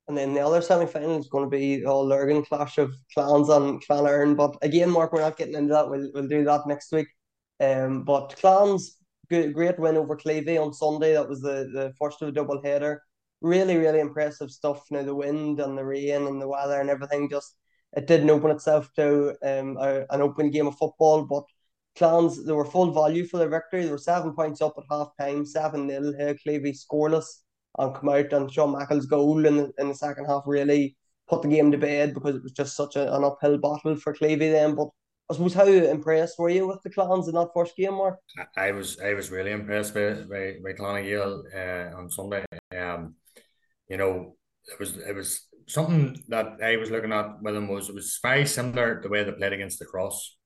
And 0.07 0.17
then 0.17 0.33
the 0.33 0.41
other 0.41 0.61
semi 0.61 0.85
final 0.85 1.17
is 1.17 1.29
going 1.29 1.49
to 1.49 1.57
be 1.57 1.85
all 1.85 2.05
Lurgan 2.05 2.43
clash 2.43 2.77
of 2.77 2.93
clans 3.13 3.49
and 3.49 3.81
Clann 3.85 4.35
But 4.35 4.57
again, 4.61 4.89
Mark, 4.89 5.13
we're 5.13 5.21
not 5.21 5.37
getting 5.37 5.55
into 5.55 5.73
that. 5.73 5.89
We'll 5.89 6.11
we'll 6.13 6.27
do 6.27 6.43
that 6.43 6.67
next 6.67 6.91
week. 6.91 7.07
Um, 7.59 8.03
but 8.03 8.35
clans 8.35 8.97
good, 9.33 9.53
great 9.53 9.79
win 9.79 9.97
over 9.97 10.15
Killeavy 10.15 10.61
on 10.61 10.73
Sunday. 10.73 11.13
That 11.13 11.27
was 11.27 11.41
the 11.41 11.69
the 11.73 11.93
first 11.99 12.21
of 12.21 12.29
a 12.29 12.31
double 12.31 12.61
header. 12.63 13.01
Really, 13.41 13.77
really 13.77 13.99
impressive 13.99 14.51
stuff. 14.51 14.85
Now 14.91 15.03
the 15.03 15.15
wind 15.15 15.59
and 15.59 15.77
the 15.77 15.85
rain 15.85 16.27
and 16.27 16.41
the 16.41 16.47
weather 16.47 16.79
and 16.79 16.89
everything 16.89 17.29
just 17.29 17.55
it 17.97 18.07
didn't 18.07 18.29
open 18.29 18.51
itself 18.51 18.89
to 18.95 19.35
um 19.43 19.77
a, 19.79 20.05
an 20.11 20.21
open 20.21 20.51
game 20.51 20.67
of 20.67 20.77
football, 20.77 21.25
but 21.25 21.45
Clans 21.95 22.43
they 22.45 22.53
were 22.53 22.65
full 22.65 22.91
value 22.91 23.25
for 23.25 23.37
their 23.37 23.49
victory. 23.49 23.83
They 23.83 23.91
were 23.91 23.97
seven 23.97 24.33
points 24.35 24.61
up 24.61 24.75
at 24.77 24.83
half 24.89 25.09
time, 25.19 25.45
seven 25.45 25.87
nil. 25.87 26.13
Here 26.17 26.35
Killeavy 26.35 26.75
scoreless 26.75 27.25
and 27.79 27.95
come 27.95 28.09
out 28.09 28.33
and 28.33 28.51
Sean 28.51 28.73
Mackle's 28.73 29.07
goal 29.07 29.45
in 29.45 29.57
the, 29.57 29.71
in 29.79 29.87
the 29.89 29.95
second 29.95 30.25
half 30.25 30.43
really 30.45 30.95
put 31.27 31.41
the 31.41 31.47
game 31.47 31.71
to 31.71 31.77
bed 31.77 32.13
because 32.13 32.35
it 32.35 32.43
was 32.43 32.51
just 32.51 32.75
such 32.75 32.95
a, 32.95 33.15
an 33.15 33.23
uphill 33.23 33.57
battle 33.57 33.95
for 33.95 34.13
Killeavy 34.13 34.51
then. 34.51 34.75
But 34.75 34.89
I 35.29 35.33
suppose 35.33 35.53
how 35.53 35.65
impressed 35.65 36.37
were 36.37 36.49
you 36.49 36.67
with 36.67 36.81
the 36.83 36.89
clans 36.89 37.27
in 37.27 37.35
that 37.35 37.49
first 37.53 37.75
game, 37.75 37.93
Mark? 37.93 38.19
I 38.57 38.71
was 38.71 38.99
I 38.99 39.13
was 39.13 39.31
really 39.31 39.51
impressed 39.51 39.93
by 39.93 40.13
by, 40.13 40.55
by 40.63 40.73
Clan 40.73 40.95
na 40.95 41.01
Gael 41.01 41.43
uh, 41.55 41.97
on 41.97 42.09
Sunday. 42.09 42.45
Um, 42.77 43.15
you 43.87 43.97
know, 43.97 44.35
it 44.67 44.79
was 44.79 44.97
it 44.97 45.15
was 45.15 45.47
something 45.67 46.21
that 46.27 46.57
I 46.61 46.75
was 46.77 46.91
looking 46.91 47.13
at 47.13 47.41
with 47.41 47.53
them 47.53 47.67
was 47.67 47.89
it 47.89 47.95
was 47.95 48.19
very 48.21 48.45
similar 48.45 49.01
the 49.01 49.09
way 49.09 49.23
they 49.23 49.31
played 49.31 49.53
against 49.53 49.79
the 49.79 49.85
cross. 49.85 50.37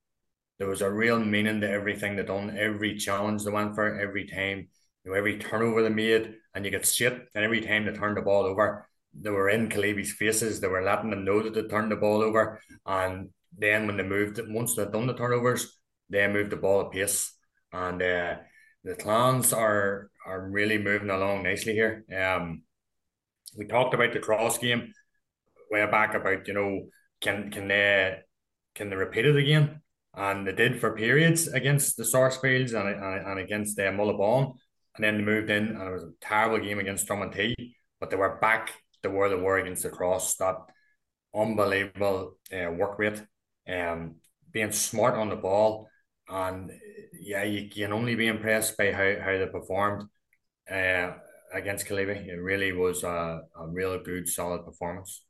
There 0.58 0.68
was 0.68 0.82
a 0.82 0.90
real 0.90 1.18
meaning 1.18 1.60
to 1.60 1.70
everything 1.70 2.16
they 2.16 2.24
done, 2.24 2.56
every 2.56 2.96
challenge 2.96 3.44
they 3.44 3.50
went 3.50 3.74
for, 3.74 4.00
every 4.00 4.26
time, 4.26 4.68
you 5.04 5.10
know, 5.10 5.16
every 5.16 5.38
turnover 5.38 5.82
they 5.82 5.88
made, 5.88 6.34
and 6.54 6.64
you 6.64 6.70
get 6.70 6.86
shit. 6.86 7.14
And 7.34 7.44
every 7.44 7.60
time 7.60 7.86
they 7.86 7.92
turned 7.92 8.16
the 8.16 8.22
ball 8.22 8.44
over, 8.44 8.88
they 9.14 9.30
were 9.30 9.50
in 9.50 9.68
Killeavy's 9.68 10.12
faces. 10.12 10.60
They 10.60 10.66
were 10.66 10.82
letting 10.82 11.10
them 11.10 11.24
know 11.24 11.42
that 11.42 11.54
they 11.54 11.62
turned 11.62 11.92
the 11.92 11.96
ball 11.96 12.22
over. 12.22 12.60
And 12.84 13.30
then 13.58 13.86
when 13.86 13.96
they 13.96 14.02
moved, 14.02 14.40
once 14.48 14.74
they'd 14.74 14.92
done 14.92 15.06
the 15.06 15.14
turnovers, 15.14 15.78
they 16.08 16.26
moved 16.26 16.50
the 16.50 16.56
ball 16.56 16.82
at 16.82 16.92
pace. 16.92 17.32
And 17.72 18.00
uh, 18.02 18.36
the 18.84 18.94
clans 18.94 19.52
are 19.52 20.10
are 20.26 20.48
really 20.48 20.78
moving 20.78 21.10
along 21.10 21.42
nicely 21.42 21.72
here. 21.72 22.04
Um, 22.14 22.62
we 23.56 23.66
talked 23.66 23.94
about 23.94 24.12
the 24.12 24.20
cross 24.20 24.58
game 24.58 24.92
way 25.70 25.84
back 25.86 26.14
about 26.14 26.46
you 26.48 26.54
know 26.54 26.88
can 27.20 27.50
can 27.50 27.68
they 27.68 28.18
can 28.74 28.90
they 28.90 28.96
repeat 28.96 29.26
it 29.26 29.36
again? 29.36 29.82
And 30.14 30.46
they 30.46 30.52
did 30.52 30.80
for 30.80 30.96
periods 30.96 31.46
against 31.48 31.96
the 31.96 32.04
Sarsfields 32.04 32.72
and, 32.72 32.88
and, 32.88 33.26
and 33.26 33.38
against 33.38 33.78
uh, 33.78 33.82
Mullaghbawn 33.92 34.54
and 34.98 35.04
then 35.04 35.18
they 35.18 35.32
moved 35.32 35.50
in, 35.50 35.68
and 35.68 35.82
it 35.82 35.92
was 35.92 36.02
a 36.02 36.12
terrible 36.20 36.58
game 36.58 36.80
against 36.80 37.06
Drummond 37.06 37.34
but 38.00 38.10
they 38.10 38.16
were 38.16 38.38
back 38.40 38.72
to 39.02 39.10
where 39.10 39.28
they 39.28 39.36
were 39.36 39.58
against 39.58 39.84
the 39.84 39.90
Cross. 39.90 40.36
That 40.36 40.56
unbelievable 41.34 42.36
uh, 42.52 42.70
work 42.72 42.98
rate, 42.98 43.22
um, 43.68 44.16
being 44.52 44.72
smart 44.72 45.14
on 45.14 45.28
the 45.28 45.36
ball, 45.36 45.88
and 46.28 46.70
yeah, 47.20 47.44
you 47.44 47.68
can 47.68 47.92
only 47.92 48.14
be 48.14 48.26
impressed 48.26 48.76
by 48.76 48.92
how, 48.92 49.14
how 49.22 49.38
they 49.38 49.46
performed 49.46 50.04
uh, 50.70 51.12
against 51.52 51.86
Killeavy. 51.86 52.28
It 52.28 52.40
really 52.40 52.72
was 52.72 53.02
a, 53.04 53.42
a 53.58 53.66
real 53.68 53.98
good, 54.02 54.28
solid 54.28 54.64
performance. 54.64 55.24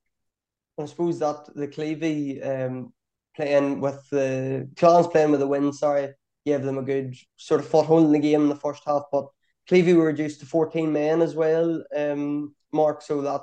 I 0.78 0.86
suppose 0.86 1.18
that 1.18 1.48
the 1.54 1.68
Killeavy 1.68 2.44
um, 2.46 2.92
playing 3.34 3.80
with 3.80 4.08
the 4.10 4.68
Clans 4.76 5.08
playing 5.08 5.30
with 5.30 5.40
the 5.40 5.46
win, 5.46 5.72
sorry, 5.72 6.14
gave 6.46 6.62
them 6.62 6.78
a 6.78 6.82
good 6.82 7.16
sort 7.36 7.60
of 7.60 7.68
foothold 7.68 8.06
in 8.06 8.12
the 8.12 8.18
game 8.18 8.42
in 8.42 8.48
the 8.48 8.56
first 8.56 8.82
half, 8.86 9.04
but 9.10 9.26
Killeavy 9.68 9.96
were 9.96 10.06
reduced 10.06 10.40
to 10.40 10.46
14 10.46 10.92
men 10.92 11.20
as 11.20 11.34
well, 11.34 11.82
um, 11.96 12.54
Mark, 12.72 13.02
so 13.02 13.20
that 13.22 13.42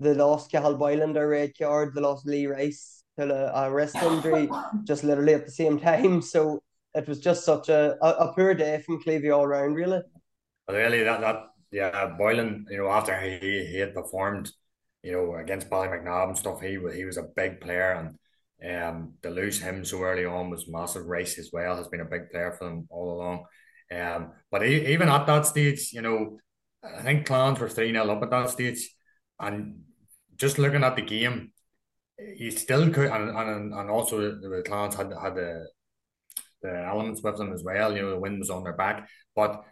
they 0.00 0.14
lost 0.14 0.50
Cathal 0.50 0.76
Boylan 0.76 1.12
their 1.12 1.28
red 1.28 1.52
card, 1.56 1.94
they 1.94 2.00
lost 2.00 2.26
Lee 2.26 2.46
Rice 2.46 3.01
to 3.18 3.54
a, 3.56 3.66
a 3.66 3.72
wrist 3.72 3.96
injury 3.96 4.48
just 4.84 5.04
literally 5.04 5.34
at 5.34 5.44
the 5.44 5.52
same 5.52 5.78
time. 5.78 6.22
So 6.22 6.62
it 6.94 7.08
was 7.08 7.20
just 7.20 7.44
such 7.44 7.68
a, 7.68 7.96
a, 8.02 8.08
a 8.08 8.34
poor 8.34 8.54
day 8.54 8.82
from 8.84 9.02
Killeavy 9.02 9.34
all 9.34 9.46
round, 9.46 9.74
really. 9.74 10.00
Really, 10.68 11.02
that, 11.02 11.20
that 11.20 11.44
yeah, 11.70 12.14
Boylan, 12.18 12.66
you 12.70 12.78
know, 12.78 12.88
after 12.88 13.18
he, 13.20 13.66
he 13.66 13.78
had 13.78 13.94
performed, 13.94 14.50
you 15.02 15.12
know, 15.12 15.36
against 15.36 15.70
Ballymacnab 15.70 16.28
and 16.28 16.38
stuff, 16.38 16.60
he, 16.60 16.78
he 16.94 17.04
was 17.04 17.16
a 17.16 17.28
big 17.34 17.60
player 17.60 17.92
and 17.92 18.18
um, 18.64 19.14
to 19.22 19.30
lose 19.30 19.60
him 19.60 19.84
so 19.84 20.02
early 20.02 20.24
on 20.24 20.50
was 20.50 20.68
massive. 20.68 21.06
Race 21.06 21.38
as 21.38 21.50
well 21.52 21.76
has 21.76 21.88
been 21.88 22.00
a 22.00 22.06
big 22.06 22.30
player 22.30 22.52
for 22.52 22.64
them 22.64 22.86
all 22.90 23.14
along. 23.14 23.44
Um, 23.90 24.32
but 24.50 24.64
even 24.64 25.08
at 25.08 25.26
that 25.26 25.46
stage, 25.46 25.92
you 25.92 26.02
know, 26.02 26.38
I 26.82 27.02
think 27.02 27.26
Clans 27.26 27.58
were 27.58 27.68
3 27.68 27.92
0 27.92 28.10
up 28.10 28.22
at 28.22 28.30
that 28.30 28.50
stage. 28.50 28.88
And 29.40 29.82
just 30.36 30.58
looking 30.58 30.84
at 30.84 30.96
the 30.96 31.02
game, 31.02 31.52
you 32.18 32.50
still 32.50 32.90
could, 32.90 33.10
and, 33.10 33.30
and, 33.30 33.74
and 33.74 33.90
also 33.90 34.20
the, 34.20 34.62
Clans 34.66 34.94
had, 34.94 35.12
had 35.20 35.34
the, 35.34 35.66
the 36.62 36.84
elements 36.86 37.22
with 37.22 37.36
them 37.36 37.52
as 37.52 37.62
well. 37.64 37.94
You 37.94 38.02
know, 38.02 38.10
the 38.10 38.20
wind 38.20 38.38
was 38.38 38.50
on 38.50 38.64
their 38.64 38.72
back. 38.72 39.08
But 39.34 39.64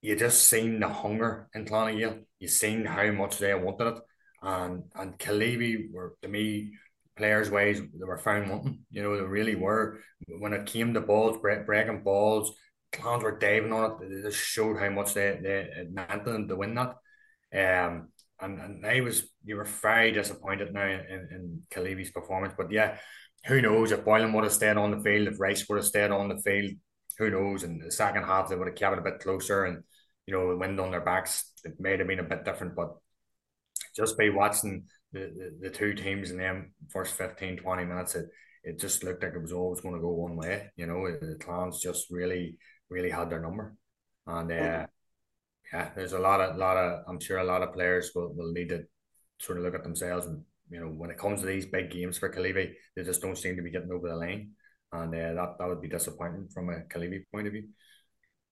you 0.00 0.16
just 0.16 0.48
seen 0.48 0.80
the 0.80 0.88
hunger 0.88 1.48
in 1.54 1.64
Clan 1.64 1.92
na 1.92 1.98
Gael. 1.98 2.18
You 2.38 2.48
seen 2.48 2.84
how 2.84 3.10
much 3.12 3.38
they 3.38 3.54
wanted 3.54 3.96
it. 3.96 3.98
And 4.42 4.84
and 4.94 5.18
Killeavy 5.18 5.90
were, 5.92 6.16
to 6.22 6.28
me, 6.28 6.72
players 7.16 7.50
ways 7.50 7.80
they 7.80 8.04
were 8.04 8.18
found 8.18 8.50
wanting. 8.50 8.80
You 8.90 9.02
know, 9.02 9.16
they 9.16 9.22
really 9.22 9.54
were. 9.54 10.00
When 10.28 10.52
it 10.52 10.66
came 10.66 10.94
to 10.94 11.00
balls, 11.00 11.38
breaking 11.38 12.02
balls, 12.02 12.52
Clans 12.92 13.22
were 13.22 13.38
diving 13.38 13.72
on 13.72 13.92
it. 13.92 14.08
They 14.08 14.22
just 14.22 14.38
showed 14.38 14.78
how 14.78 14.90
much 14.90 15.14
they, 15.14 15.38
they 15.42 15.86
meant 15.90 16.48
to 16.48 16.56
win 16.56 16.74
that. 16.74 16.96
Um, 17.86 18.08
and, 18.44 18.60
and 18.60 18.86
I 18.86 19.00
was 19.00 19.28
you 19.44 19.56
were 19.56 19.64
very 19.64 20.12
disappointed 20.12 20.72
now 20.72 20.86
in, 20.86 21.00
in, 21.00 21.62
in 21.70 22.12
performance. 22.12 22.54
But 22.56 22.70
yeah, 22.70 22.98
who 23.46 23.60
knows 23.60 23.92
if 23.92 24.04
Boylan 24.04 24.32
would 24.32 24.44
have 24.44 24.52
stayed 24.52 24.76
on 24.76 24.90
the 24.90 25.00
field, 25.00 25.28
if 25.28 25.40
Rice 25.40 25.68
would 25.68 25.76
have 25.76 25.86
stayed 25.86 26.10
on 26.10 26.28
the 26.28 26.40
field, 26.42 26.72
who 27.18 27.30
knows? 27.30 27.62
In 27.62 27.78
the 27.78 27.90
second 27.90 28.24
half 28.24 28.48
they 28.48 28.56
would 28.56 28.68
have 28.68 28.76
kept 28.76 28.94
it 28.94 28.98
a 28.98 29.10
bit 29.10 29.20
closer 29.20 29.64
and 29.64 29.82
you 30.26 30.34
know, 30.34 30.50
the 30.50 30.56
wind 30.56 30.80
on 30.80 30.90
their 30.90 31.00
backs, 31.00 31.52
it 31.64 31.74
may 31.78 31.96
have 31.96 32.06
been 32.06 32.18
a 32.18 32.22
bit 32.22 32.44
different, 32.44 32.74
but 32.74 32.96
just 33.94 34.16
by 34.16 34.30
watching 34.30 34.84
the, 35.12 35.20
the, 35.20 35.68
the 35.68 35.70
two 35.70 35.94
teams 35.94 36.30
in 36.30 36.38
them 36.38 36.72
first 36.90 37.14
15, 37.14 37.58
20 37.58 37.84
minutes, 37.84 38.14
it, 38.14 38.26
it 38.64 38.80
just 38.80 39.04
looked 39.04 39.22
like 39.22 39.34
it 39.34 39.42
was 39.42 39.52
always 39.52 39.80
going 39.80 39.94
to 39.94 40.00
go 40.00 40.10
one 40.10 40.36
way. 40.36 40.70
You 40.76 40.86
know, 40.86 41.04
the 41.20 41.36
clans 41.38 41.80
just 41.80 42.06
really 42.10 42.56
really 42.90 43.10
had 43.10 43.30
their 43.30 43.40
number. 43.40 43.74
And 44.26 44.50
uh, 44.50 44.86
yeah, 45.74 45.90
there's 45.96 46.12
a 46.12 46.18
lot 46.18 46.40
of 46.40 46.56
lot 46.56 46.76
of 46.76 47.02
I'm 47.08 47.18
sure 47.18 47.38
a 47.38 47.44
lot 47.44 47.62
of 47.62 47.72
players 47.72 48.12
will, 48.14 48.32
will 48.34 48.52
need 48.52 48.68
to 48.68 48.84
sort 49.40 49.58
of 49.58 49.64
look 49.64 49.74
at 49.74 49.82
themselves 49.82 50.26
and 50.26 50.42
you 50.70 50.80
know 50.80 50.86
when 50.86 51.10
it 51.10 51.18
comes 51.18 51.40
to 51.40 51.46
these 51.46 51.66
big 51.66 51.90
games 51.90 52.16
for 52.16 52.32
Killeavy, 52.32 52.72
they 52.94 53.02
just 53.02 53.20
don't 53.20 53.36
seem 53.36 53.56
to 53.56 53.62
be 53.62 53.72
getting 53.72 53.90
over 53.90 54.08
the 54.08 54.16
line, 54.16 54.52
and 54.92 55.14
uh, 55.14 55.34
that 55.34 55.58
that 55.58 55.68
would 55.68 55.82
be 55.82 55.88
disappointing 55.88 56.48
from 56.54 56.70
a 56.70 56.80
Killeavy 56.92 57.24
point 57.32 57.48
of 57.48 57.52
view. 57.52 57.64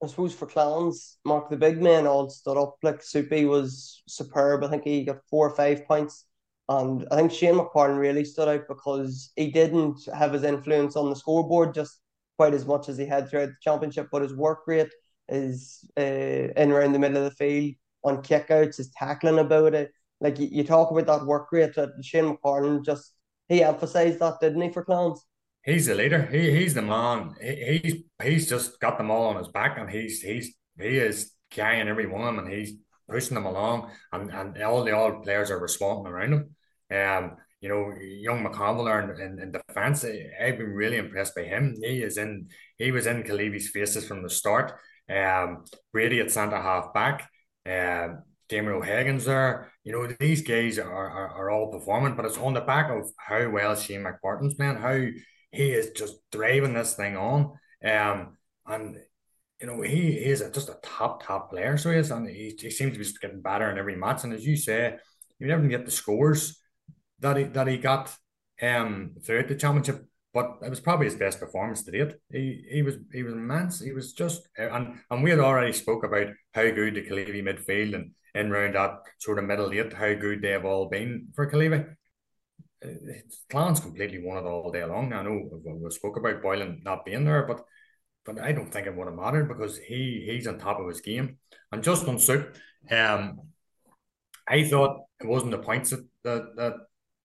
I 0.03 0.09
suppose 0.09 0.35
for 0.35 0.47
Clans, 0.47 1.19
Mark, 1.25 1.49
the 1.49 1.57
big 1.57 1.81
men 1.81 2.09
all 2.09 2.29
stood 2.29 2.61
up. 2.61 2.77
Like 2.83 3.05
Soupy 3.05 3.45
was 3.45 4.03
superb. 4.09 4.65
I 4.65 4.69
think 4.69 4.83
he 4.83 5.05
got 5.05 5.25
four 5.31 5.49
or 5.49 5.55
five 5.55 5.87
points. 5.87 6.27
And 6.69 7.07
I 7.13 7.17
think 7.17 7.31
Shane 7.31 7.55
McPartlan 7.55 7.99
really 7.99 8.25
stood 8.25 8.49
out 8.49 8.67
because 8.67 9.31
he 9.37 9.53
didn't 9.53 10.01
have 10.13 10.33
his 10.33 10.43
influence 10.43 10.97
on 10.97 11.09
the 11.09 11.15
scoreboard 11.15 11.73
just 11.73 12.01
quite 12.37 12.53
as 12.53 12.67
much 12.67 12.89
as 12.89 12.99
he 12.99 13.07
had 13.07 13.29
throughout 13.29 13.51
the 13.51 13.57
championship, 13.61 14.09
but 14.11 14.23
his 14.23 14.35
work 14.35 14.63
rate 14.67 14.93
is 15.33 15.89
uh, 15.99 16.03
in 16.03 16.71
around 16.71 16.93
the 16.93 16.99
middle 16.99 17.25
of 17.25 17.25
the 17.25 17.37
field 17.37 17.75
on 18.05 18.23
kickouts, 18.23 18.77
his 18.77 18.91
tackling 18.91 19.39
about 19.39 19.75
it 19.75 19.93
like 20.23 20.39
you, 20.39 20.49
you 20.51 20.65
talk 20.65 20.91
about 20.91 21.07
that 21.07 21.27
work 21.27 21.51
rate 21.53 21.75
that 21.75 21.91
Shane 22.03 22.37
McCartan 22.37 22.85
just 22.85 23.13
he 23.49 23.63
emphasised 23.63 24.21
that, 24.21 24.41
didn't 24.41 24.63
he, 24.63 24.71
for 24.71 24.85
Clans? 24.85 25.27
He's 25.65 25.87
the 25.87 25.95
leader. 25.95 26.27
He 26.27 26.51
he's 26.53 26.75
the 26.75 26.83
man. 26.83 27.35
He, 27.41 27.81
he's 27.83 28.03
he's 28.23 28.49
just 28.49 28.81
got 28.81 28.99
them 28.99 29.11
all 29.11 29.27
on 29.27 29.37
his 29.37 29.49
back, 29.49 29.79
and 29.79 29.91
he's 29.91 30.23
he's 30.23 30.55
he 30.79 30.97
is 30.97 31.33
carrying 31.51 31.89
every 31.89 32.07
one 32.07 32.23
of 32.23 32.27
them, 32.35 32.45
and 32.45 32.55
he's 32.55 32.75
pushing 33.09 33.35
them 33.35 33.47
along, 33.47 33.91
and, 34.13 34.31
and 34.31 34.63
all 34.63 34.85
the 34.85 34.93
old 34.93 35.23
players 35.23 35.51
are 35.51 35.59
responding 35.59 36.13
around 36.13 36.33
him. 36.33 36.57
Um, 36.97 37.37
you 37.61 37.69
know, 37.69 37.93
young 38.01 38.45
McConville 38.45 39.15
in, 39.15 39.21
in, 39.21 39.39
in 39.39 39.53
defence, 39.53 40.05
I've 40.05 40.59
been 40.59 40.73
really 40.73 40.97
impressed 40.97 41.35
by 41.37 41.45
him. 41.45 41.77
He 41.81 42.03
is 42.03 42.17
in, 42.17 42.49
he 42.77 42.91
was 42.91 43.07
in 43.07 43.23
Killeavy's 43.23 43.71
faces 43.71 44.07
from 44.07 44.23
the 44.23 44.31
start. 44.31 44.73
Um, 45.11 45.65
Brady 45.93 46.21
at 46.21 46.31
centre 46.31 46.61
half 46.61 46.95
back, 46.95 47.31
um, 47.67 48.23
Damien 48.49 48.75
O'Hagan's 48.75 49.25
there. 49.25 49.73
You 49.85 49.93
know, 49.93 50.07
these 50.07 50.43
guys 50.43 50.79
are, 50.79 50.93
are, 50.93 51.29
are 51.29 51.51
all 51.51 51.73
performing, 51.73 52.15
but 52.15 52.25
it's 52.25 52.39
on 52.39 52.55
the 52.55 52.61
back 52.61 52.91
of 52.91 53.11
how 53.17 53.49
well 53.51 53.75
Shane 53.75 54.05
McPartlan's 54.05 54.55
playing, 54.55 54.77
how 54.77 54.95
he 55.51 55.73
is 55.73 55.91
just 55.91 56.17
driving 56.31 56.75
this 56.75 56.95
thing 56.95 57.17
on. 57.17 57.53
Um, 57.85 58.37
and 58.67 58.99
you 59.61 59.67
know, 59.67 59.81
he, 59.83 60.13
he 60.13 60.25
is 60.25 60.41
a, 60.41 60.51
just 60.51 60.69
a 60.69 60.79
top, 60.83 61.23
top 61.23 61.51
player. 61.51 61.77
So 61.77 61.91
he 61.91 61.99
is, 61.99 62.11
and 62.11 62.29
he, 62.29 62.57
he 62.59 62.71
seems 62.71 62.93
to 62.95 62.99
be 62.99 63.19
getting 63.21 63.43
better 63.43 63.71
in 63.71 63.79
every 63.79 63.97
match. 63.97 64.25
And 64.25 64.33
as 64.33 64.45
you 64.45 64.57
say, 64.57 64.97
you 65.39 65.47
never 65.47 65.67
get 65.69 65.85
the 65.85 65.91
scores 65.91 66.59
that 67.21 67.37
he 67.37 67.45
that 67.45 67.69
he 67.69 67.79
got 67.79 68.15
um 68.61 69.13
throughout 69.25 69.49
the 69.49 69.55
championship, 69.55 70.05
but 70.35 70.59
it 70.63 70.71
was 70.71 70.81
probably 70.81 71.07
his 71.07 71.17
best 71.17 71.41
performance 71.41 71.83
to 71.85 71.91
date. 71.91 72.15
He 72.31 72.65
he 72.71 72.83
was 72.83 72.97
he 73.13 73.23
was 73.23 73.35
immense. 73.35 73.81
He 73.81 73.93
was 73.93 74.13
just 74.13 74.49
eh, 74.57 74.69
and 74.71 74.99
and 75.11 75.23
we 75.23 75.31
had 75.31 75.41
already 75.41 75.73
spoke 75.73 76.05
about 76.05 76.29
how 76.55 76.71
good 76.71 76.95
the 76.95 77.03
Killeavy 77.03 77.43
midfield 77.43 77.95
and 77.95 78.13
in 78.35 78.51
round 78.51 78.75
that 78.75 79.01
sort 79.19 79.39
of 79.39 79.45
middle 79.45 79.73
eight, 79.73 79.93
how 79.93 80.15
good 80.15 80.41
they 80.41 80.51
have 80.51 80.65
all 80.65 80.89
been 80.89 81.29
for 81.35 81.51
Killeavy. 81.51 81.87
Eh, 82.83 82.89
eh, 82.89 83.21
Clans 83.51 83.81
completely 83.81 84.23
won 84.23 84.39
it 84.39 84.49
all 84.49 84.73
day 84.73 84.85
long. 84.85 85.13
I 85.13 85.23
know 85.23 85.49
we 85.65 85.91
spoke 85.91 86.17
about 86.17 86.43
Boylan 86.43 86.83
not 86.85 87.05
being 87.05 87.25
there, 87.25 87.47
but 87.47 87.63
but 88.25 88.39
I 88.39 88.53
don't 88.53 88.73
think 88.73 88.87
it 88.87 88.97
would 88.97 89.09
have 89.09 89.17
mattered 89.17 89.49
because 89.49 89.79
he 89.79 90.25
he's 90.27 90.47
on 90.47 90.59
top 90.59 90.81
of 90.81 90.89
his 90.89 91.01
game. 91.01 91.39
And 91.71 91.83
just 91.83 92.09
on 92.09 92.19
Sook, 92.19 92.55
um, 92.91 93.41
I 94.49 94.65
thought 94.65 95.05
it 95.21 95.27
wasn't 95.27 95.53
the 95.53 95.59
points 95.59 95.91
that 95.91 96.07
that, 96.25 96.57
that 96.57 96.75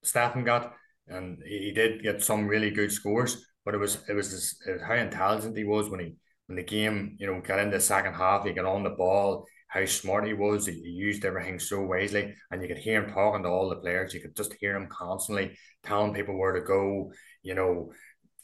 Stefan 0.04 0.44
got, 0.44 0.74
and 1.10 1.38
he, 1.46 1.72
did 1.72 2.04
get 2.04 2.24
some 2.24 2.48
really 2.48 2.72
good 2.72 2.92
scores. 2.92 3.46
But 3.66 3.76
it 3.76 3.80
was 3.80 3.98
it 4.08 4.14
was, 4.14 4.32
this, 4.32 4.62
how 4.86 4.96
intelligent 4.96 5.58
he 5.58 5.64
was 5.64 5.90
when 5.90 6.00
he 6.00 6.16
when 6.48 6.56
the 6.56 6.64
game 6.64 7.18
you 7.20 7.28
know 7.28 7.42
got 7.42 7.60
into 7.60 7.78
the 7.78 7.82
second 7.82 8.14
half. 8.14 8.46
He 8.46 8.54
got 8.54 8.66
on 8.66 8.84
the 8.84 8.92
ball. 8.92 9.46
How 9.70 9.86
smart 9.86 10.26
he 10.26 10.34
was. 10.34 10.66
He, 10.66 10.74
he 10.74 10.90
used 10.90 11.26
everything 11.26 11.60
so 11.60 11.82
wisely, 11.82 12.34
and 12.52 12.62
you 12.62 12.70
could 12.70 12.78
hear 12.78 13.04
him 13.04 13.12
talking 13.14 13.44
to 13.44 13.50
all 13.50 13.70
the 13.70 13.76
players. 13.76 14.14
You 14.14 14.22
could 14.22 14.36
just 14.36 14.54
hear 14.54 14.76
him 14.76 14.88
constantly 14.88 15.58
telling 15.84 16.14
people 16.14 16.38
where 16.38 16.54
to 16.54 16.62
go. 16.62 17.12
You 17.44 17.56
know, 17.56 17.92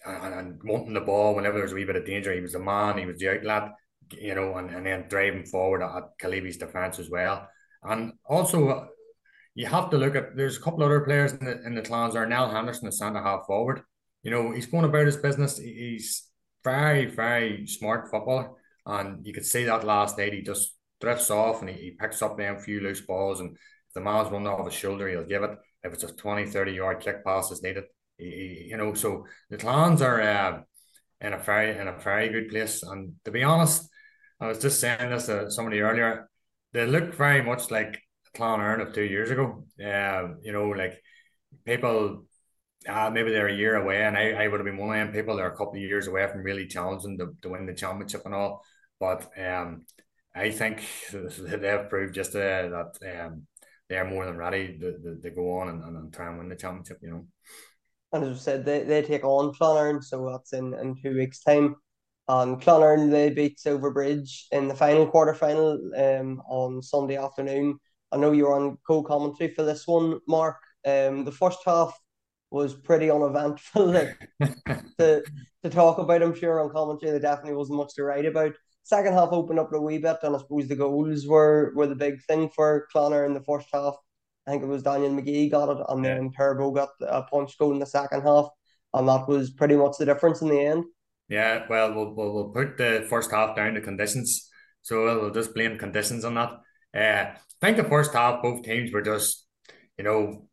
and, 0.06 0.34
and 0.34 0.62
wanting 0.64 0.94
the 0.94 1.02
ball 1.02 1.36
whenever 1.36 1.56
there 1.56 1.64
was 1.64 1.72
a 1.72 1.76
wee 1.76 1.86
bit 1.86 1.96
of 1.96 2.06
danger. 2.06 2.34
He 2.34 2.42
was 2.42 2.54
the 2.54 2.60
man. 2.60 2.98
He 2.98 3.06
was 3.06 3.18
the 3.18 3.30
outlet. 3.30 3.72
You 4.12 4.36
know, 4.36 4.58
and, 4.58 4.70
and 4.70 4.86
then 4.86 5.06
driving 5.08 5.46
forward 5.46 5.82
at 5.82 6.04
Killeavy's 6.22 6.58
defence 6.58 7.00
as 7.00 7.10
well. 7.10 7.48
And 7.84 8.14
also, 8.26 8.90
you 9.56 9.68
have 9.68 9.90
to 9.92 9.98
look 9.98 10.16
at 10.16 10.36
there's 10.36 10.58
a 10.58 10.62
couple 10.62 10.84
other 10.84 11.02
players 11.02 11.34
in 11.34 11.46
the 11.46 11.62
in 11.64 11.76
the 11.76 11.82
clans 11.82 12.16
are 12.16 12.26
Nell 12.26 12.50
Henderson, 12.50 12.86
the 12.86 12.92
centre 12.92 13.22
half 13.22 13.46
forward. 13.46 13.82
You 14.24 14.32
know, 14.32 14.52
he's 14.52 14.66
going 14.66 14.86
about 14.86 15.06
his 15.06 15.18
business. 15.18 15.58
He's 15.58 16.28
very, 16.64 17.06
very 17.06 17.68
smart 17.68 18.10
footballer. 18.10 18.52
And 18.86 19.26
you 19.26 19.34
could 19.34 19.46
see 19.46 19.66
that 19.66 19.84
last 19.86 20.18
night 20.18 20.34
he 20.34 20.42
just 20.42 20.76
drifts 21.02 21.30
off 21.30 21.62
and 21.62 21.70
he, 21.70 21.76
he 21.76 21.92
picks 21.92 22.22
up 22.22 22.38
them 22.38 22.60
few 22.60 22.80
loose 22.80 23.02
balls 23.02 23.40
and 23.40 23.52
if 23.52 23.94
the 23.94 24.02
man's 24.02 24.32
running 24.32 24.48
off 24.48 24.66
his 24.66 24.74
shoulder, 24.74 25.08
he'll 25.08 25.26
give 25.26 25.44
it. 25.44 25.52
If 25.84 25.94
it's 25.94 26.04
a 26.04 26.14
20, 26.14 26.48
30 26.48 26.72
yard 26.72 27.02
kick 27.02 27.24
pass 27.24 27.52
is 27.52 27.62
needed, 27.62 27.84
he, 28.18 28.26
he, 28.26 28.68
you 28.70 28.78
know, 28.78 28.94
so 28.94 29.26
the 29.50 29.58
clans 29.58 30.02
are 30.02 30.22
uh, 30.22 30.62
in 31.22 31.34
a 31.34 31.38
very 31.38 31.78
in 31.78 31.88
a 31.88 31.98
very 32.00 32.30
good 32.30 32.50
place. 32.50 32.84
And 32.84 33.16
to 33.26 33.32
be 33.32 33.44
honest, 33.44 33.88
I 34.40 34.48
was 34.48 34.60
just 34.60 34.80
saying 34.80 35.10
this 35.10 35.28
to 35.28 35.52
somebody 35.52 35.82
earlier. 35.82 36.30
They 36.74 36.86
look 36.88 37.14
very 37.14 37.42
much 37.42 37.70
like 37.70 38.02
Clonard 38.36 38.82
of 38.82 38.94
two 38.94 39.04
years 39.04 39.32
ago. 39.32 39.66
Uh, 39.80 40.36
you 40.42 40.52
know, 40.52 40.70
like 40.70 41.02
people, 41.66 42.26
uh, 42.88 43.10
maybe 43.10 43.32
they're 43.32 43.48
a 43.48 43.56
year 43.56 43.76
away, 43.76 44.04
and 44.04 44.18
I, 44.18 44.32
I 44.32 44.48
would 44.48 44.60
have 44.60 44.66
been 44.66 44.78
one 44.78 45.00
of 45.00 45.08
them 45.08 45.14
people. 45.14 45.36
They're 45.36 45.52
a 45.52 45.58
couple 45.58 45.76
of 45.76 45.82
years 45.82 46.08
away 46.08 46.28
from 46.28 46.44
really 46.44 46.68
challenging 46.68 47.18
to, 47.20 47.34
to 47.42 47.50
win 47.50 47.66
the 47.66 47.74
championship 47.74 48.22
and 48.26 48.34
all. 48.34 48.64
But 49.00 49.30
um, 49.38 49.86
I 50.36 50.52
think 50.52 50.84
they've 51.12 51.90
proved 51.90 52.16
just 52.16 52.36
uh, 52.36 52.70
that 52.70 53.26
um, 53.26 53.48
they're 53.90 54.10
more 54.10 54.26
than 54.26 54.38
ready 54.38 54.78
to, 54.80 54.92
to, 55.00 55.22
to 55.22 55.30
go 55.32 55.60
on 55.60 55.70
and, 55.70 55.84
and, 55.84 56.14
try 56.14 56.30
and 56.30 56.38
win 56.38 56.50
the 56.50 56.56
championship. 56.56 57.00
You 57.02 57.10
know. 57.12 57.28
And 58.12 58.24
as 58.26 58.38
I 58.38 58.42
said, 58.42 58.66
they, 58.66 58.84
they 58.84 59.02
take 59.02 59.24
on 59.24 59.54
Clonard, 59.54 60.04
so 60.04 60.30
that's 60.32 60.54
in, 60.54 60.74
in 60.76 60.96
two 61.02 61.16
weeks' 61.16 61.44
time. 61.44 61.76
Um, 62.28 62.60
Clonard 62.60 63.12
they 63.12 63.32
beat 63.32 63.60
Silverbridge 63.60 64.48
in 64.52 64.70
the 64.70 64.76
final 64.76 65.06
quarter 65.06 65.34
final 65.34 65.72
um, 65.98 66.42
on 66.48 66.82
Sunday 66.82 67.18
afternoon. 67.18 67.80
I 68.14 68.18
know 68.18 68.32
you're 68.32 68.54
on 68.54 68.78
co-commentary 68.86 69.54
for 69.56 69.64
this 69.64 69.88
one, 69.88 70.20
Mark. 70.28 70.58
Um, 70.86 71.26
the 71.26 71.32
first 71.32 71.60
half 71.66 71.98
was 72.52 72.76
pretty 72.76 73.10
uneventful 73.10 73.94
to 75.00 75.24
to 75.64 75.70
talk 75.70 75.98
about. 75.98 76.22
I'm 76.22 76.36
sure 76.36 76.60
on 76.60 76.70
commentary 76.70 77.12
there 77.12 77.20
definitely 77.20 77.56
wasn't 77.56 77.80
much 77.80 77.96
to 77.96 78.04
write 78.04 78.26
about. 78.26 78.54
Second 78.84 79.14
half 79.14 79.30
opened 79.32 79.60
up 79.60 79.74
a 79.74 79.82
wee 79.82 79.98
bit, 79.98 80.18
and 80.22 80.36
I 80.36 80.40
suppose 80.40 80.68
the 80.68 80.76
goals 80.76 81.26
were 81.26 81.74
were 81.76 81.88
the 81.88 81.96
big 81.96 82.24
thing 82.26 82.50
for 82.50 82.88
Clonard 82.94 83.26
in 83.26 83.34
the 83.34 83.44
first 83.44 83.68
half. 83.74 83.96
I 84.46 84.52
think 84.52 84.64
it 84.64 84.68
was 84.68 84.84
Daniel 84.84 85.12
McGee 85.12 85.50
got 85.50 85.70
it, 85.70 85.84
and 85.90 86.04
yeah. 86.04 86.16
then 86.16 86.32
Turbo 86.32 86.72
got 86.72 86.90
a 87.02 87.24
punch 87.24 87.58
goal 87.58 87.72
in 87.72 87.80
the 87.80 87.86
second 87.86 88.22
half, 88.22 88.50
and 88.94 89.08
that 89.08 89.28
was 89.28 89.50
pretty 89.50 89.76
much 89.76 89.98
the 89.98 90.06
difference 90.06 90.42
in 90.42 90.50
the 90.50 90.60
end. 90.60 90.84
Yeah, 91.30 91.66
well, 91.70 91.94
we'll, 91.94 92.14
we'll, 92.14 92.34
we'll 92.34 92.50
put 92.50 92.78
the 92.78 93.08
first 93.10 93.32
half 93.32 93.56
down 93.56 93.74
to 93.74 93.82
conditions, 93.82 94.52
so 94.82 95.04
we'll 95.04 95.32
just 95.32 95.56
blame 95.56 95.78
conditions 95.80 96.26
on 96.26 96.36
that. 96.36 96.52
Uh, 96.94 97.38
I 97.64 97.68
think 97.68 97.78
the 97.78 97.90
first 97.90 98.14
half, 98.14 98.42
both 98.42 98.64
teams 98.64 98.92
were 98.92 99.02
just, 99.02 99.46
you 99.98 100.04
know, 100.04 100.50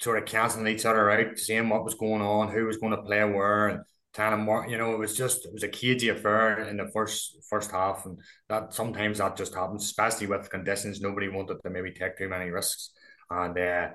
sort 0.00 0.18
of 0.18 0.24
cancelling 0.24 0.68
each 0.68 0.86
other 0.86 1.10
out, 1.10 1.36
seeing 1.36 1.68
what 1.68 1.84
was 1.84 1.94
going 1.94 2.22
on, 2.22 2.48
who 2.48 2.64
was 2.64 2.76
going 2.76 2.92
to 2.92 3.02
play 3.02 3.24
where, 3.24 3.66
and 3.66 3.80
kind 4.14 4.32
of 4.32 4.38
more, 4.38 4.68
you 4.68 4.78
know, 4.78 4.92
it 4.92 5.00
was 5.00 5.16
just 5.16 5.46
it 5.46 5.52
was 5.52 5.64
a 5.64 5.68
cagey 5.68 6.10
affair 6.10 6.60
in 6.60 6.76
the 6.76 6.88
first 6.94 7.36
first 7.48 7.72
half, 7.72 8.06
and 8.06 8.20
that 8.48 8.72
sometimes 8.72 9.18
that 9.18 9.36
just 9.36 9.52
happens, 9.52 9.84
especially 9.84 10.28
with 10.28 10.48
conditions. 10.48 11.00
Nobody 11.00 11.28
wanted 11.28 11.58
to 11.60 11.70
maybe 11.70 11.90
take 11.90 12.16
too 12.16 12.28
many 12.28 12.50
risks, 12.50 12.90
and 13.28 13.58
uh, 13.58 13.88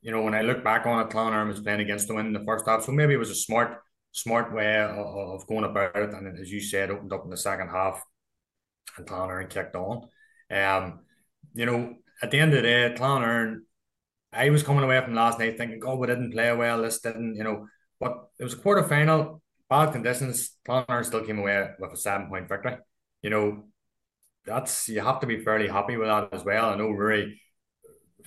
you 0.00 0.12
know, 0.12 0.22
when 0.22 0.34
I 0.34 0.40
look 0.40 0.64
back 0.64 0.86
on 0.86 1.06
it, 1.06 1.12
Clonard 1.12 1.48
was 1.48 1.60
playing 1.60 1.80
against 1.80 2.08
the 2.08 2.14
win 2.14 2.26
in 2.26 2.32
the 2.32 2.44
first 2.46 2.66
half, 2.66 2.84
so 2.84 2.92
maybe 2.92 3.12
it 3.12 3.18
was 3.18 3.30
a 3.30 3.34
smart 3.34 3.82
smart 4.12 4.54
way 4.54 4.80
of, 4.80 4.96
of 4.96 5.46
going 5.46 5.64
about 5.64 5.94
it, 5.94 6.14
and 6.14 6.38
as 6.38 6.50
you 6.50 6.62
said, 6.62 6.90
opened 6.90 7.12
up 7.12 7.24
in 7.24 7.30
the 7.30 7.36
second 7.36 7.68
half, 7.68 8.02
and 8.96 9.06
Clonard 9.06 9.50
kicked 9.50 9.76
on. 9.76 10.08
Um, 10.50 11.00
you 11.54 11.66
know, 11.66 11.94
at 12.22 12.30
the 12.30 12.38
end 12.38 12.52
of 12.52 12.62
the 12.62 12.68
day, 12.68 12.94
Clonard, 12.96 13.60
I 14.32 14.50
was 14.50 14.62
coming 14.62 14.84
away 14.84 15.00
from 15.00 15.14
last 15.14 15.38
night 15.38 15.56
thinking, 15.56 15.78
God, 15.78 15.98
we 15.98 16.06
didn't 16.06 16.32
play 16.32 16.54
well. 16.54 16.82
This 16.82 17.00
didn't, 17.00 17.36
you 17.36 17.44
know, 17.44 17.68
but 18.00 18.28
it 18.38 18.44
was 18.44 18.54
a 18.54 18.58
quarter 18.58 18.82
final, 18.82 19.40
bad 19.70 19.92
conditions. 19.92 20.56
Clonard 20.68 21.06
still 21.06 21.24
came 21.24 21.38
away 21.38 21.68
with 21.78 21.92
a 21.92 21.96
seven 21.96 22.28
point 22.28 22.48
victory. 22.48 22.76
You 23.22 23.30
know, 23.30 23.64
that's 24.44 24.88
you 24.88 25.00
have 25.00 25.20
to 25.20 25.26
be 25.26 25.38
fairly 25.38 25.68
happy 25.68 25.96
with 25.96 26.08
that 26.08 26.28
as 26.32 26.44
well. 26.44 26.70
I 26.70 26.76
know 26.76 26.90
Rory, 26.90 27.40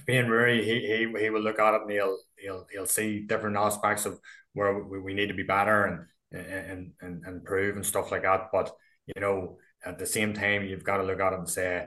being 0.05 0.29
Rory, 0.29 0.63
he, 0.63 0.79
he 0.79 1.21
he 1.21 1.29
will 1.29 1.41
look 1.41 1.59
at 1.59 1.75
it 1.75 1.81
and 1.81 1.91
he'll 1.91 2.17
he'll 2.37 2.65
he'll 2.71 2.85
see 2.85 3.25
different 3.25 3.57
aspects 3.57 4.05
of 4.05 4.19
where 4.53 4.83
we, 4.83 4.99
we 4.99 5.13
need 5.13 5.27
to 5.27 5.33
be 5.33 5.43
better 5.43 5.83
and 5.85 6.05
and 6.31 6.93
and 7.01 7.23
and 7.25 7.35
improve 7.35 7.75
and 7.75 7.85
stuff 7.85 8.11
like 8.11 8.23
that. 8.23 8.49
But 8.51 8.73
you 9.05 9.21
know, 9.21 9.57
at 9.85 9.99
the 9.99 10.05
same 10.05 10.33
time, 10.33 10.63
you've 10.65 10.83
got 10.83 10.97
to 10.97 11.03
look 11.03 11.19
at 11.19 11.33
it 11.33 11.39
and 11.39 11.49
say, 11.49 11.85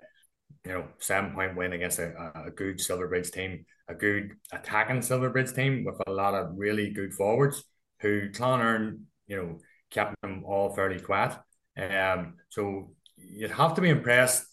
you 0.64 0.72
know, 0.72 0.88
seven 0.98 1.32
point 1.32 1.56
win 1.56 1.72
against 1.72 1.98
a, 1.98 2.32
a 2.46 2.50
good 2.50 2.80
Silverbridge 2.80 3.30
team, 3.30 3.64
a 3.88 3.94
good 3.94 4.32
attacking 4.52 5.02
Silverbridge 5.02 5.52
team 5.54 5.84
with 5.84 6.00
a 6.06 6.10
lot 6.10 6.34
of 6.34 6.52
really 6.56 6.90
good 6.90 7.14
forwards 7.14 7.64
who 8.00 8.30
Clonard, 8.30 8.98
you 9.26 9.36
know, 9.36 9.58
kept 9.90 10.20
them 10.22 10.44
all 10.46 10.74
fairly 10.74 11.00
quiet. 11.00 11.36
Um, 11.76 12.34
so 12.50 12.92
you'd 13.16 13.50
have 13.50 13.74
to 13.74 13.80
be 13.80 13.90
impressed 13.90 14.44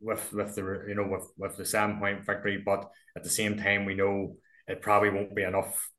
with 0.00 0.32
with 0.32 0.54
the 0.54 0.84
you 0.88 0.94
know 0.94 1.06
with 1.06 1.30
with 1.36 1.56
the 1.56 1.64
seven 1.64 1.98
point 1.98 2.26
victory, 2.26 2.62
but 2.64 2.90
at 3.16 3.22
the 3.22 3.30
same 3.30 3.56
time, 3.56 3.84
we 3.84 3.94
know 3.94 4.36
it 4.66 4.82
probably 4.82 5.10
won't 5.10 5.34
be 5.34 5.42
enough 5.42 5.90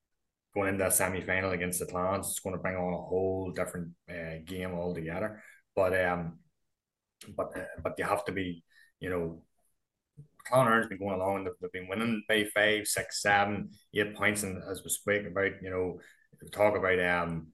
going 0.54 0.70
into 0.70 0.86
a 0.86 0.92
semi 0.92 1.22
final 1.22 1.52
against 1.52 1.80
the 1.80 1.86
Clans. 1.86 2.28
It's 2.28 2.40
going 2.40 2.56
to 2.56 2.62
bring 2.62 2.76
on 2.76 2.94
a 2.94 2.98
whole 2.98 3.52
different 3.56 3.92
uh, 4.10 4.38
game 4.46 4.74
altogether. 4.74 5.42
But 5.76 6.00
um, 6.06 6.40
but 7.36 7.58
uh, 7.58 7.66
but 7.82 7.96
you 7.98 8.06
have 8.06 8.26
to 8.26 8.32
be 8.32 8.64
you 9.00 9.10
know 9.10 9.44
Clonard's 10.50 10.88
been 10.88 11.00
going 11.00 11.20
along. 11.20 11.44
They've, 11.44 11.54
they've, 11.62 11.72
been 11.72 11.88
winning 11.88 12.24
by 12.28 12.46
five, 12.54 12.88
six, 12.88 13.22
seven, 13.22 13.72
eight 13.96 14.16
points, 14.16 14.44
and 14.44 14.62
as 14.70 14.84
we 14.84 14.90
speak 14.90 15.26
about, 15.26 15.52
you 15.62 15.70
know, 15.70 16.00
talk 16.52 16.76
about 16.76 17.00
um 17.00 17.48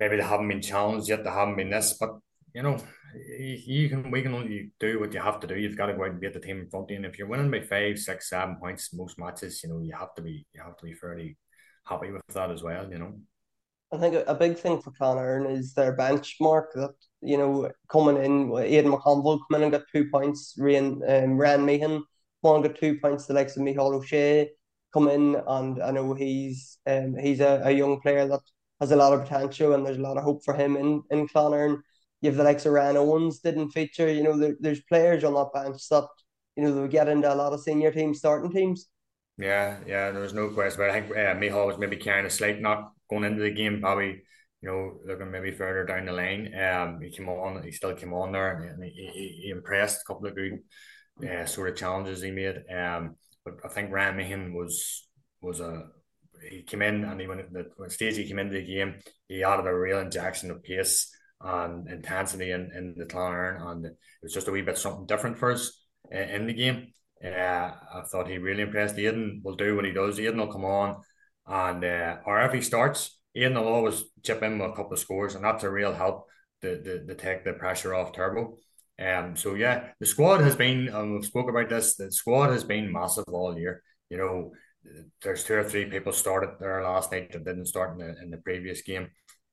maybe 0.00 0.16
they 0.16 0.22
haven't 0.22 0.48
been 0.48 0.62
challenged 0.62 1.08
yet. 1.08 1.24
They 1.24 1.30
haven't 1.30 1.56
been 1.56 1.70
this, 1.70 1.96
but 1.98 2.18
you 2.54 2.62
know, 2.62 2.78
you 3.38 3.88
can 3.88 4.10
we 4.10 4.22
can 4.22 4.34
only 4.34 4.72
do 4.80 5.00
what 5.00 5.12
you 5.12 5.20
have 5.20 5.40
to 5.40 5.46
do. 5.46 5.56
You've 5.56 5.76
got 5.76 5.86
to 5.86 5.94
go 5.94 6.04
out 6.04 6.10
and 6.10 6.20
beat 6.20 6.32
the 6.32 6.40
team 6.40 6.60
in 6.60 6.70
front 6.70 6.86
of 6.86 6.90
you. 6.90 6.96
And 6.96 7.06
if 7.06 7.18
you're 7.18 7.28
winning 7.28 7.50
by 7.50 7.60
five, 7.60 7.98
six, 7.98 8.30
seven 8.30 8.56
points 8.56 8.94
most 8.94 9.18
matches, 9.18 9.62
you 9.62 9.70
know, 9.70 9.80
you 9.80 9.94
have 9.94 10.14
to 10.14 10.22
be 10.22 10.46
you 10.54 10.62
have 10.62 10.76
to 10.78 10.84
be 10.84 10.94
fairly 10.94 11.36
happy 11.84 12.10
with 12.10 12.22
that 12.34 12.50
as 12.50 12.62
well. 12.62 12.90
You 12.90 12.98
know. 12.98 13.20
I 13.92 13.98
think 13.98 14.22
a 14.26 14.34
big 14.34 14.58
thing 14.58 14.82
for 14.82 14.92
Clonard 14.92 15.50
is 15.50 15.72
their 15.72 15.96
benchmark 15.96 16.66
that 16.74 16.94
you 17.20 17.36
know 17.36 17.70
coming 17.90 18.22
in 18.22 18.56
Aidan 18.56 18.92
McConville 18.92 19.40
come 19.50 19.56
in 19.56 19.62
and 19.64 19.72
got 19.72 19.82
two 19.92 20.08
points. 20.10 20.54
Ryan 20.58 21.02
um, 21.06 21.36
Ryan 21.36 21.64
Meehan 21.64 22.04
one 22.40 22.62
got 22.62 22.76
two 22.76 22.98
points. 22.98 23.26
The 23.26 23.34
likes 23.34 23.56
of 23.56 23.62
Michael 23.62 23.94
O'Shea 23.94 24.50
come 24.92 25.08
in 25.08 25.36
and 25.46 25.82
I 25.82 25.90
know 25.90 26.14
he's 26.14 26.78
um 26.86 27.16
he's 27.16 27.40
a, 27.40 27.62
a 27.64 27.70
young 27.70 28.00
player 28.00 28.26
that 28.28 28.40
has 28.80 28.92
a 28.92 28.96
lot 28.96 29.12
of 29.12 29.22
potential 29.22 29.74
and 29.74 29.84
there's 29.84 29.98
a 29.98 30.02
lot 30.02 30.16
of 30.16 30.24
hope 30.24 30.44
for 30.44 30.54
him 30.54 30.76
in 30.76 31.02
in 31.10 31.28
Clonard 31.28 31.80
you 32.20 32.30
have 32.30 32.36
the 32.36 32.44
likes 32.44 32.66
of 32.66 32.72
Ryan 32.72 32.96
Owens 32.96 33.40
didn't 33.40 33.70
feature. 33.70 34.12
You 34.12 34.22
know, 34.22 34.36
there, 34.36 34.56
there's 34.60 34.80
players 34.82 35.24
on 35.24 35.34
that 35.34 35.52
bench 35.54 35.88
that 35.90 36.08
you 36.56 36.64
know 36.64 36.74
they'll 36.74 36.88
get 36.88 37.08
into 37.08 37.32
a 37.32 37.34
lot 37.34 37.52
of 37.52 37.60
senior 37.60 37.92
teams, 37.92 38.18
starting 38.18 38.50
teams. 38.50 38.88
Yeah, 39.38 39.78
yeah, 39.86 40.10
there 40.10 40.22
was 40.22 40.34
no 40.34 40.48
question. 40.48 40.80
But 40.80 40.90
I 40.90 41.00
think 41.00 41.16
uh, 41.16 41.34
Mihal 41.34 41.66
was 41.66 41.78
maybe 41.78 41.96
carrying 41.96 42.26
a 42.26 42.30
slight 42.30 42.60
knock 42.60 42.92
going 43.08 43.24
into 43.24 43.42
the 43.42 43.50
game, 43.50 43.80
probably 43.80 44.22
you 44.62 44.68
know 44.68 44.98
looking 45.06 45.30
maybe 45.30 45.50
further 45.52 45.84
down 45.84 46.06
the 46.06 46.12
line. 46.12 46.52
Um, 46.54 47.00
he 47.00 47.10
came 47.10 47.28
on, 47.28 47.62
he 47.62 47.72
still 47.72 47.94
came 47.94 48.12
on 48.12 48.32
there, 48.32 48.62
and 48.62 48.82
he, 48.82 48.90
he, 48.90 49.40
he 49.42 49.50
impressed 49.50 50.02
a 50.02 50.04
couple 50.06 50.28
of 50.28 50.34
good 50.34 50.58
uh, 51.28 51.46
sort 51.46 51.68
of 51.68 51.76
challenges 51.76 52.22
he 52.22 52.30
made. 52.30 52.62
Um, 52.74 53.16
but 53.44 53.54
I 53.64 53.68
think 53.68 53.92
Ryan 53.92 54.16
Meehan 54.16 54.54
was 54.54 55.06
was 55.40 55.60
a 55.60 55.86
he 56.50 56.62
came 56.62 56.82
in 56.82 57.04
and 57.04 57.20
he 57.20 57.26
went 57.26 57.52
the 57.52 57.66
when 57.76 57.90
stage 57.90 58.16
he 58.16 58.26
came 58.26 58.38
into 58.38 58.54
the 58.54 58.64
game, 58.64 58.96
he 59.28 59.42
added 59.42 59.66
a 59.66 59.74
real 59.74 59.98
injection 59.98 60.50
of 60.50 60.62
pace 60.62 61.10
and 61.40 61.88
intensity 61.88 62.50
in, 62.50 62.70
in 62.74 62.94
the 62.96 63.04
Clonard, 63.04 63.64
and 63.64 63.86
it 63.86 63.96
was 64.22 64.32
just 64.32 64.48
a 64.48 64.50
wee 64.50 64.62
bit 64.62 64.78
something 64.78 65.06
different 65.06 65.38
for 65.38 65.52
us 65.52 65.72
in, 66.10 66.22
in 66.22 66.46
the 66.46 66.52
game. 66.52 66.88
Uh, 67.24 67.28
I 67.28 68.02
thought 68.10 68.28
he 68.28 68.38
really 68.38 68.62
impressed. 68.62 68.98
Aidan 68.98 69.40
will 69.44 69.56
do 69.56 69.74
what 69.74 69.84
he 69.84 69.92
does. 69.92 70.18
Aidan 70.18 70.38
will 70.38 70.52
come 70.52 70.64
on, 70.64 70.96
and 71.46 71.84
uh, 71.84 72.16
or 72.26 72.40
if 72.42 72.52
he 72.52 72.60
starts, 72.60 73.17
Aidan 73.38 73.58
will 73.58 73.68
always 73.68 74.04
chip 74.22 74.42
in 74.42 74.58
with 74.58 74.70
a 74.70 74.74
couple 74.74 74.92
of 74.92 74.98
scores, 74.98 75.34
and 75.34 75.44
that's 75.44 75.64
a 75.64 75.70
real 75.70 75.92
help 75.92 76.26
to, 76.62 76.82
to, 76.82 77.06
to 77.06 77.14
take 77.14 77.44
the 77.44 77.52
pressure 77.52 77.94
off 77.94 78.12
Turbo. 78.12 78.56
Um, 79.00 79.36
so 79.36 79.54
yeah, 79.54 79.90
the 80.00 80.06
squad 80.06 80.40
has 80.40 80.56
been. 80.56 80.92
Um, 80.92 81.14
we've 81.14 81.24
spoke 81.24 81.48
about 81.48 81.68
this. 81.68 81.96
The 81.96 82.10
squad 82.10 82.50
has 82.50 82.64
been 82.64 82.92
massive 82.92 83.24
all 83.28 83.56
year. 83.56 83.82
You 84.10 84.18
know, 84.18 84.52
there's 85.22 85.44
two 85.44 85.54
or 85.54 85.64
three 85.64 85.84
people 85.84 86.12
started 86.12 86.50
there 86.58 86.82
last 86.82 87.12
night 87.12 87.32
that 87.32 87.44
didn't 87.44 87.66
start 87.66 87.92
in 87.92 87.98
the 87.98 88.22
in 88.22 88.30
the 88.30 88.38
previous 88.38 88.82
game. 88.82 89.08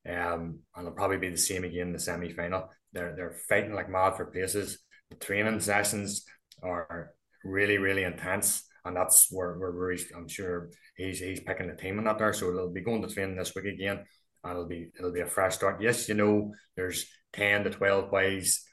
Um, 0.08 0.60
and 0.76 0.86
it'll 0.86 0.92
probably 0.92 1.18
be 1.18 1.30
the 1.30 1.38
same 1.38 1.64
again 1.64 1.88
in 1.88 1.94
the 1.94 2.00
semi 2.00 2.32
final. 2.32 2.70
They're 2.94 3.16
they're 3.16 3.38
fighting 3.48 3.74
like 3.74 3.90
mad 3.90 4.16
for 4.16 4.26
places. 4.26 4.80
The 5.10 5.18
training 5.18 5.60
sessions 5.60 6.26
are 6.64 7.12
really 7.44 7.78
really 7.78 8.04
intense, 8.04 8.64
and 8.86 8.96
that's 8.96 9.32
where, 9.32 9.54
where 9.58 9.92
he's. 9.92 10.12
I'm 10.16 10.28
sure 10.28 10.70
he's 10.96 11.20
he's 11.20 11.40
picking 11.40 11.68
the 11.68 11.76
team 11.76 11.98
in 11.98 12.06
that 12.06 12.20
there. 12.20 12.34
So 12.34 12.54
they'll 12.54 12.72
be 12.72 12.82
going 12.82 13.02
to 13.02 13.14
training 13.14 13.36
this 13.36 13.56
week 13.56 13.66
again, 13.66 14.06
and 14.44 14.52
it'll 14.52 14.68
be 14.68 14.92
it'll 14.98 15.12
be 15.12 15.22
a 15.22 15.28
fresh 15.28 15.56
start. 15.56 15.82
Yes, 15.82 16.08
you 16.08 16.16
know 16.16 16.54
there's 16.76 17.06
ten 17.34 17.64
to 17.64 17.72
twelve 17.72 18.12
boys 18.12 18.64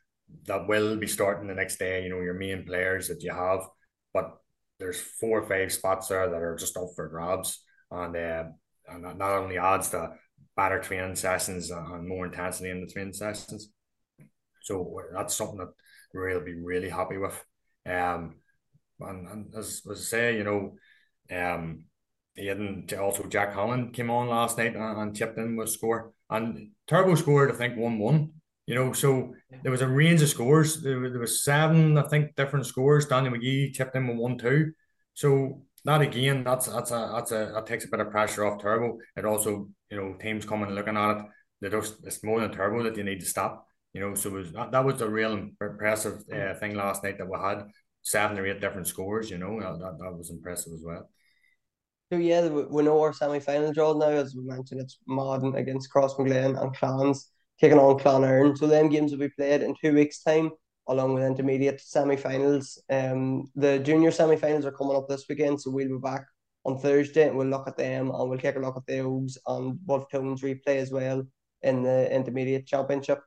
that 0.46 0.68
will 0.68 0.96
be 0.96 1.06
starting 1.06 1.48
the 1.48 1.54
next 1.54 1.78
day. 1.78 2.04
You 2.04 2.10
know 2.10 2.20
your 2.20 2.34
main 2.34 2.64
players 2.64 3.08
that 3.08 3.22
you 3.22 3.32
have, 3.32 3.60
but 4.12 4.36
there's 4.78 5.00
four 5.00 5.40
or 5.40 5.48
five 5.48 5.72
spots 5.72 6.08
there 6.08 6.28
that 6.28 6.42
are 6.42 6.56
just 6.56 6.76
up 6.76 6.88
for 6.94 7.08
grabs, 7.08 7.62
and 7.90 8.14
uh, 8.14 8.44
and 8.88 9.04
that 9.04 9.16
not 9.16 9.32
only 9.32 9.58
adds 9.58 9.90
to 9.90 10.10
better 10.56 10.80
training 10.80 11.16
sessions 11.16 11.70
and 11.70 12.06
more 12.06 12.26
intensity 12.26 12.68
in 12.68 12.80
the 12.80 12.92
training 12.92 13.14
sessions. 13.14 13.70
So 14.62 15.00
that's 15.14 15.34
something 15.34 15.58
that 15.58 15.72
we'll 16.12 16.44
be 16.44 16.54
really 16.54 16.90
happy 16.90 17.16
with. 17.16 17.42
Um, 17.86 18.36
and, 19.00 19.28
and 19.28 19.54
as, 19.56 19.82
as 19.90 19.98
I 19.98 20.02
say, 20.02 20.36
you 20.36 20.44
know, 20.44 20.76
um, 21.30 21.84
he 22.34 22.46
hadn't 22.46 22.92
also 22.94 23.24
Jack 23.24 23.52
Holland 23.52 23.92
came 23.92 24.10
on 24.10 24.28
last 24.28 24.56
night 24.58 24.74
and, 24.74 24.98
and 24.98 25.16
chipped 25.16 25.38
in 25.38 25.56
with 25.56 25.68
score 25.68 26.12
and 26.30 26.70
Turbo 26.86 27.14
scored 27.14 27.50
I 27.50 27.54
think 27.54 27.76
one 27.76 27.98
one. 27.98 28.32
You 28.66 28.76
know, 28.76 28.92
so 28.92 29.34
there 29.62 29.72
was 29.72 29.82
a 29.82 29.88
range 29.88 30.22
of 30.22 30.28
scores. 30.28 30.82
There, 30.82 31.10
there 31.10 31.18
was 31.20 31.44
seven, 31.44 31.98
I 31.98 32.02
think, 32.02 32.36
different 32.36 32.64
scores. 32.64 33.06
Daniel 33.06 33.34
McGee 33.34 33.74
chipped 33.74 33.96
in 33.96 34.06
with 34.06 34.16
one 34.16 34.38
two. 34.38 34.72
So 35.14 35.62
that 35.84 36.00
again, 36.00 36.44
that's 36.44 36.66
that's 36.68 36.92
a 36.92 37.10
that's 37.12 37.32
a 37.32 37.50
that 37.54 37.66
takes 37.66 37.84
a 37.84 37.88
bit 37.88 38.00
of 38.00 38.10
pressure 38.10 38.46
off 38.46 38.62
Turbo. 38.62 38.98
It 39.16 39.24
also, 39.24 39.68
you 39.90 39.96
know, 39.96 40.14
teams 40.14 40.46
coming 40.46 40.66
and 40.66 40.76
looking 40.76 40.96
at 40.96 41.16
it, 41.16 41.24
they 41.60 41.70
just 41.70 42.04
it's 42.04 42.22
more 42.22 42.40
than 42.40 42.52
Turbo 42.52 42.84
that 42.84 42.96
you 42.96 43.02
need 43.02 43.20
to 43.20 43.26
stop. 43.26 43.66
You 43.92 44.00
know, 44.00 44.14
so 44.14 44.30
was 44.30 44.52
that, 44.52 44.70
that 44.70 44.84
was 44.84 45.00
a 45.02 45.08
real 45.08 45.32
impressive 45.32 46.22
uh, 46.32 46.54
thing 46.54 46.76
last 46.76 47.02
night 47.02 47.18
that 47.18 47.28
we 47.28 47.36
had 47.36 47.64
seven 48.02 48.38
or 48.38 48.46
eight 48.46 48.60
different 48.60 48.86
scores. 48.86 49.30
You 49.30 49.38
know, 49.38 49.58
that, 49.60 49.98
that 49.98 50.16
was 50.16 50.30
impressive 50.30 50.72
as 50.72 50.82
well. 50.82 51.08
So 52.12 52.18
yeah, 52.18 52.46
we 52.46 52.82
know 52.82 53.00
our 53.00 53.14
semi-final 53.14 53.72
draw 53.72 53.94
now. 53.94 54.08
As 54.08 54.34
we 54.34 54.42
mentioned, 54.44 54.80
it's 54.80 54.98
Madden 55.06 55.54
against 55.56 55.90
Crossmaglen 55.90 56.60
and 56.60 56.76
Clans 56.76 57.30
taking 57.58 57.78
on 57.78 57.98
Clonard. 57.98 58.58
So 58.58 58.66
them 58.66 58.90
games 58.90 59.12
will 59.12 59.18
be 59.18 59.30
played 59.30 59.62
in 59.62 59.74
two 59.80 59.94
weeks' 59.94 60.22
time 60.22 60.50
along 60.88 61.14
with 61.14 61.24
intermediate 61.24 61.80
semi-finals. 61.80 62.82
Um, 62.90 63.50
the 63.54 63.78
junior 63.78 64.10
semi-finals 64.10 64.66
are 64.66 64.72
coming 64.72 64.96
up 64.96 65.08
this 65.08 65.24
weekend, 65.28 65.60
so 65.60 65.70
we'll 65.70 65.88
be 65.88 65.98
back 65.98 66.24
on 66.64 66.78
Thursday 66.78 67.28
and 67.28 67.36
we'll 67.36 67.46
look 67.46 67.68
at 67.68 67.76
them 67.76 68.10
and 68.10 68.28
we'll 68.28 68.38
take 68.38 68.56
a 68.56 68.60
look 68.60 68.76
at 68.76 68.86
the 68.86 69.00
Oaks 69.00 69.38
and 69.46 69.78
Wolfe 69.86 70.08
Tones 70.10 70.42
replay 70.42 70.76
as 70.76 70.90
well 70.90 71.26
in 71.62 71.82
the 71.82 72.14
intermediate 72.14 72.66
championship. 72.66 73.20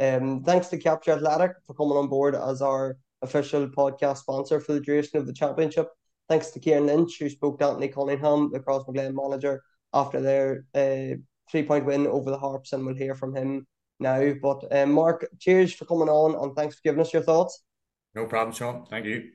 Um, 0.00 0.42
thanks 0.42 0.68
to 0.68 0.78
Capture 0.78 1.12
Athletic 1.12 1.52
for 1.66 1.74
coming 1.74 1.96
on 1.96 2.08
board 2.08 2.34
as 2.34 2.62
our 2.62 2.96
official 3.22 3.68
podcast 3.68 4.18
sponsor 4.18 4.60
for 4.60 4.72
the 4.72 4.80
duration 4.80 5.18
of 5.18 5.26
the 5.26 5.32
championship. 5.32 5.88
Thanks 6.28 6.50
to 6.50 6.60
Kieran 6.60 6.86
Lynch, 6.86 7.18
who 7.18 7.28
spoke 7.28 7.58
to 7.58 7.66
Anthony 7.66 7.88
Cunningham, 7.88 8.50
the 8.52 8.60
Crossmaglen 8.60 9.14
manager, 9.14 9.62
after 9.92 10.20
their 10.20 10.64
uh, 10.74 11.16
three 11.50 11.62
point 11.62 11.84
win 11.84 12.06
over 12.06 12.30
the 12.30 12.38
Harps, 12.38 12.72
and 12.72 12.86
we'll 12.86 12.94
hear 12.94 13.14
from 13.14 13.34
him 13.34 13.66
now. 14.00 14.32
But 14.40 14.64
um, 14.70 14.92
Mark, 14.92 15.26
cheers 15.38 15.72
for 15.72 15.84
coming 15.84 16.08
on 16.08 16.42
and 16.42 16.56
thanks 16.56 16.76
for 16.76 16.82
giving 16.84 17.00
us 17.00 17.12
your 17.12 17.22
thoughts. 17.22 17.62
No 18.14 18.26
problem, 18.26 18.54
Sean. 18.54 18.86
Thank 18.86 19.06
you. 19.06 19.30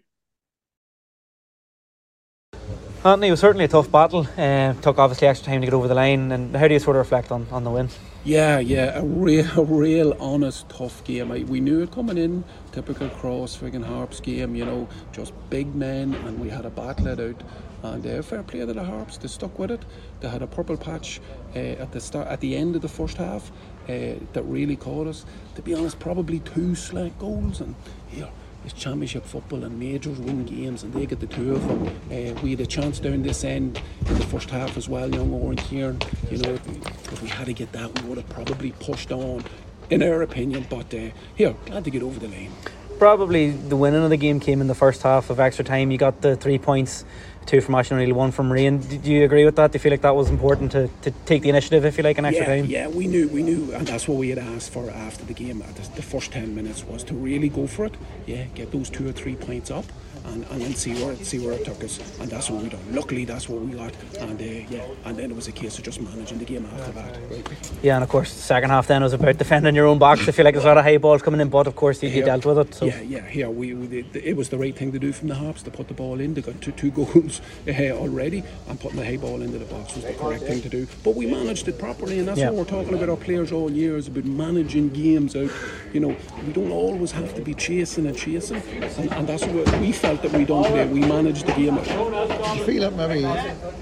Anthony, 3.06 3.28
it 3.28 3.32
was 3.32 3.40
certainly 3.40 3.66
a 3.66 3.70
tough 3.70 3.92
battle. 3.92 4.28
Uh, 4.38 4.74
took 4.82 4.98
obviously 4.98 5.28
extra 5.28 5.52
time 5.52 5.62
to 5.62 5.68
get 5.68 5.74
over 5.74 5.88
the 5.88 5.96
line. 5.96 6.32
And 6.32 6.56
how 6.56 6.68
do 6.68 6.74
you 6.74 6.80
sort 6.80 6.96
of 6.96 7.02
reflect 7.02 7.32
on, 7.32 7.48
on 7.52 7.64
the 7.64 7.70
win? 7.70 7.90
Yeah, 8.26 8.60
yeah, 8.60 9.00
a 9.00 9.06
real, 9.06 9.48
a 9.58 9.64
real 9.64 10.18
honest, 10.20 10.68
tough 10.68 11.04
game. 11.04 11.32
I, 11.32 11.44
we 11.44 11.60
knew 11.60 11.82
it 11.82 11.92
coming 11.92 12.18
in. 12.18 12.44
Typical 12.78 13.10
cross 13.10 13.58
friggin' 13.58 13.84
Harps 13.84 14.20
game, 14.20 14.56
you 14.56 14.64
know, 14.64 14.88
just 15.12 15.34
big 15.50 15.74
men, 15.74 16.14
and 16.14 16.40
we 16.40 16.48
had 16.48 16.64
a 16.64 16.70
battle 16.70 17.08
it 17.08 17.20
out. 17.20 17.42
And 17.82 18.06
uh, 18.06 18.22
fair 18.22 18.44
play 18.44 18.60
to 18.60 18.68
the 18.68 18.84
Harps, 18.84 19.18
they 19.18 19.28
stuck 19.28 19.58
with 19.58 19.72
it. 19.72 19.84
They 20.20 20.30
had 20.30 20.44
a 20.44 20.48
purple 20.48 20.78
patch 20.78 21.20
uh, 21.56 21.58
at 21.58 21.92
the 21.92 22.00
start, 22.00 22.28
at 22.28 22.40
the 22.40 22.56
end 22.56 22.76
of 22.76 22.84
the 22.84 22.88
first 22.88 23.18
half, 23.18 23.52
uh, 23.90 24.22
that 24.34 24.44
really 24.44 24.76
caught 24.76 25.08
us. 25.08 25.26
To 25.56 25.64
be 25.64 25.74
honest, 25.74 25.98
probably 25.98 26.38
two 26.42 26.76
slack 26.76 27.18
goals, 27.18 27.62
and 27.62 27.74
here 28.10 28.30
it's 28.64 28.74
championship 28.74 29.26
football 29.26 29.64
and 29.64 29.80
majors 29.80 30.20
win 30.20 30.46
games, 30.46 30.84
and 30.84 30.94
they 30.94 31.08
get 31.08 31.20
the 31.20 31.26
two 31.26 31.56
of 31.56 31.68
them. 31.68 31.88
Uh, 32.12 32.40
we 32.42 32.52
had 32.52 32.60
a 32.60 32.66
chance 32.68 33.00
down 33.00 33.24
this 33.24 33.44
end 33.44 33.82
in 34.06 34.14
the 34.14 34.26
first 34.26 34.52
half 34.52 34.78
as 34.78 34.88
well, 34.88 35.10
young 35.10 35.34
Oran 35.34 35.58
Kieran. 35.58 36.00
You 36.30 36.38
know, 36.38 36.54
if 36.54 37.24
we, 37.24 37.30
had 37.30 37.48
to 37.48 37.54
get 37.54 37.72
that, 37.72 38.04
we 38.04 38.10
would 38.10 38.20
have 38.20 38.30
probably 38.30 38.72
pushed 38.74 39.12
on, 39.12 39.44
in 39.90 40.04
our 40.04 40.22
opinion. 40.22 40.66
But 40.70 40.94
uh, 40.94 41.10
here, 41.36 41.56
glad 41.66 41.84
to 41.86 41.90
get 41.90 42.04
over 42.04 42.20
the 42.20 42.28
line. 42.28 42.52
Probably 43.00 43.52
the 43.52 43.76
winning 43.76 44.04
of 44.04 44.10
the 44.10 44.18
game 44.18 44.40
came 44.40 44.60
in 44.60 44.68
the 44.68 44.76
first 44.76 45.04
half 45.04 45.30
of 45.30 45.40
extra 45.40 45.64
time. 45.64 45.92
You 45.92 45.98
got 45.98 46.22
the 46.22 46.36
three 46.36 46.58
points 46.58 47.06
two 47.46 47.62
from 47.62 47.76
Oisin 47.76 47.98
O'Neill, 47.98 48.16
one 48.16 48.32
from 48.32 48.50
Rian. 48.50 49.02
Do 49.04 49.12
you 49.12 49.24
agree 49.24 49.46
with 49.46 49.56
that? 49.56 49.72
Do 49.72 49.78
you 49.78 49.80
feel 49.80 49.92
like 49.92 50.02
that 50.02 50.16
was 50.16 50.30
important 50.30 50.72
to, 50.74 50.90
to 51.04 51.12
take 51.26 51.44
the 51.44 51.50
initiative, 51.50 51.86
if 51.86 51.98
you 51.98 52.04
like, 52.04 52.18
an 52.18 52.26
extra 52.26 52.46
yeah, 52.46 52.56
time? 52.56 52.66
Yeah, 52.66 52.88
we 52.88 53.08
knew, 53.08 53.30
we 53.30 53.42
knew, 53.42 53.72
and 53.72 53.88
that's 53.88 54.08
what 54.08 54.18
we 54.18 54.30
had 54.30 54.38
asked 54.38 54.72
for 54.72 54.90
after 54.90 55.24
the 55.24 55.34
game. 55.34 55.60
The, 55.60 55.90
the 55.96 56.02
first 56.02 56.32
ten 56.32 56.56
minutes 56.56 56.84
was 56.84 57.04
to 57.06 57.14
really 57.14 57.50
go 57.50 57.66
for 57.66 57.86
it. 57.86 57.96
Yeah, 58.26 58.44
get 58.54 58.72
those 58.72 58.90
two 58.90 59.08
or 59.08 59.14
three 59.14 59.36
points 59.36 59.72
up 59.72 59.86
and, 60.26 60.46
and 60.52 60.62
then 60.62 60.74
see 60.74 60.94
where 61.04 61.16
see 61.18 61.40
where 61.40 61.54
it 61.54 61.66
took 61.66 61.84
us. 61.84 62.00
And 62.20 62.30
that's 62.30 62.50
what 62.50 62.64
we 62.64 62.70
done. 62.70 62.82
Luckily, 62.92 63.26
that's 63.26 63.50
what 63.50 63.62
we 63.62 63.74
got. 63.74 63.94
And 64.20 64.40
uh, 64.40 64.44
yeah, 64.44 64.86
and 65.06 65.18
then 65.18 65.32
it 65.32 65.36
was 65.36 65.48
a 65.48 65.52
case 65.52 65.78
of 65.78 65.84
just 65.84 66.02
managing 66.02 66.40
the 66.40 66.46
game 66.46 66.66
after 66.66 66.92
that. 66.94 67.18
Right? 67.30 67.72
Yeah, 67.82 67.96
and 67.96 68.04
of 68.04 68.10
course, 68.10 68.34
the 68.34 68.42
second 68.42 68.70
half 68.70 68.88
then 68.88 69.04
was 69.04 69.14
about 69.14 69.38
defending 69.38 69.76
your 69.76 69.88
own 69.88 69.98
box. 69.98 70.28
I 70.28 70.32
feel 70.32 70.46
like 70.46 70.54
there's 70.54 70.66
a 70.66 70.68
lot 70.68 70.78
of 70.78 70.84
high 70.84 70.98
balls 70.98 71.22
coming 71.22 71.42
in, 71.42 71.50
but 71.50 71.68
of 71.68 71.76
course 71.76 72.02
you, 72.04 72.10
you 72.10 72.24
dealt 72.24 72.46
with 72.46 72.60
it. 72.60 72.74
So. 72.74 72.86
Yeah, 72.86 73.02
yeah, 73.02 73.28
here 73.28 73.50
we, 73.50 73.74
we 73.74 74.06
it 74.14 74.36
was 74.36 74.50
the 74.50 74.58
right 74.58 74.76
thing 74.76 74.92
to 74.92 75.00
do 75.00 75.12
from 75.12 75.28
the 75.28 75.36
Harps 75.36 75.64
to 75.64 75.72
put 75.72 75.88
the 75.88 75.94
ball 75.94 76.20
in. 76.20 76.34
They 76.34 76.42
got 76.42 76.62
two, 76.62 76.72
two 76.72 76.92
goals 76.92 77.08
goals 77.14 77.42
uh, 77.68 77.72
already, 77.92 78.44
and 78.68 78.80
putting 78.80 78.98
the 78.98 79.06
high 79.06 79.18
ball 79.18 79.42
into 79.42 79.58
the 79.58 79.66
box 79.66 79.96
was 79.96 80.06
the 80.06 80.14
correct 80.14 80.44
thing 80.44 80.62
to 80.62 80.70
do. 80.70 80.88
But 81.04 81.16
we 81.16 81.26
managed 81.26 81.68
it 81.68 81.78
properly, 81.80 82.20
and 82.20 82.28
that's 82.28 82.40
Yeah. 82.40 82.50
what 82.50 82.58
we're 82.58 82.82
talking 82.82 82.94
about 82.94 83.10
our 83.10 83.18
players 83.18 83.52
all 83.52 83.72
year 83.72 83.98
is 83.98 84.08
about 84.08 84.26
managing 84.26 84.90
games 84.90 85.36
out. 85.36 85.52
You 85.94 86.00
know, 86.00 86.16
we 86.46 86.54
don't 86.54 86.72
always 86.72 87.12
have 87.12 87.34
to 87.36 87.42
be 87.42 87.54
chasing 87.54 88.08
and 88.08 88.18
chasing, 88.18 88.62
and, 88.98 89.12
and 89.14 89.28
that's 89.28 89.46
what 89.46 89.80
we 89.80 89.92
felt 90.08 90.22
that 90.22 90.32
we 90.32 90.46
done 90.46 90.64
today. 90.64 90.88
We 90.88 91.02
managed 91.02 91.46
the 91.46 91.52
game 91.52 91.78
out. 91.78 91.84
Do 91.86 92.58
you 92.58 92.64
feel 92.64 92.82
that 92.90 92.96
maybe 92.96 93.24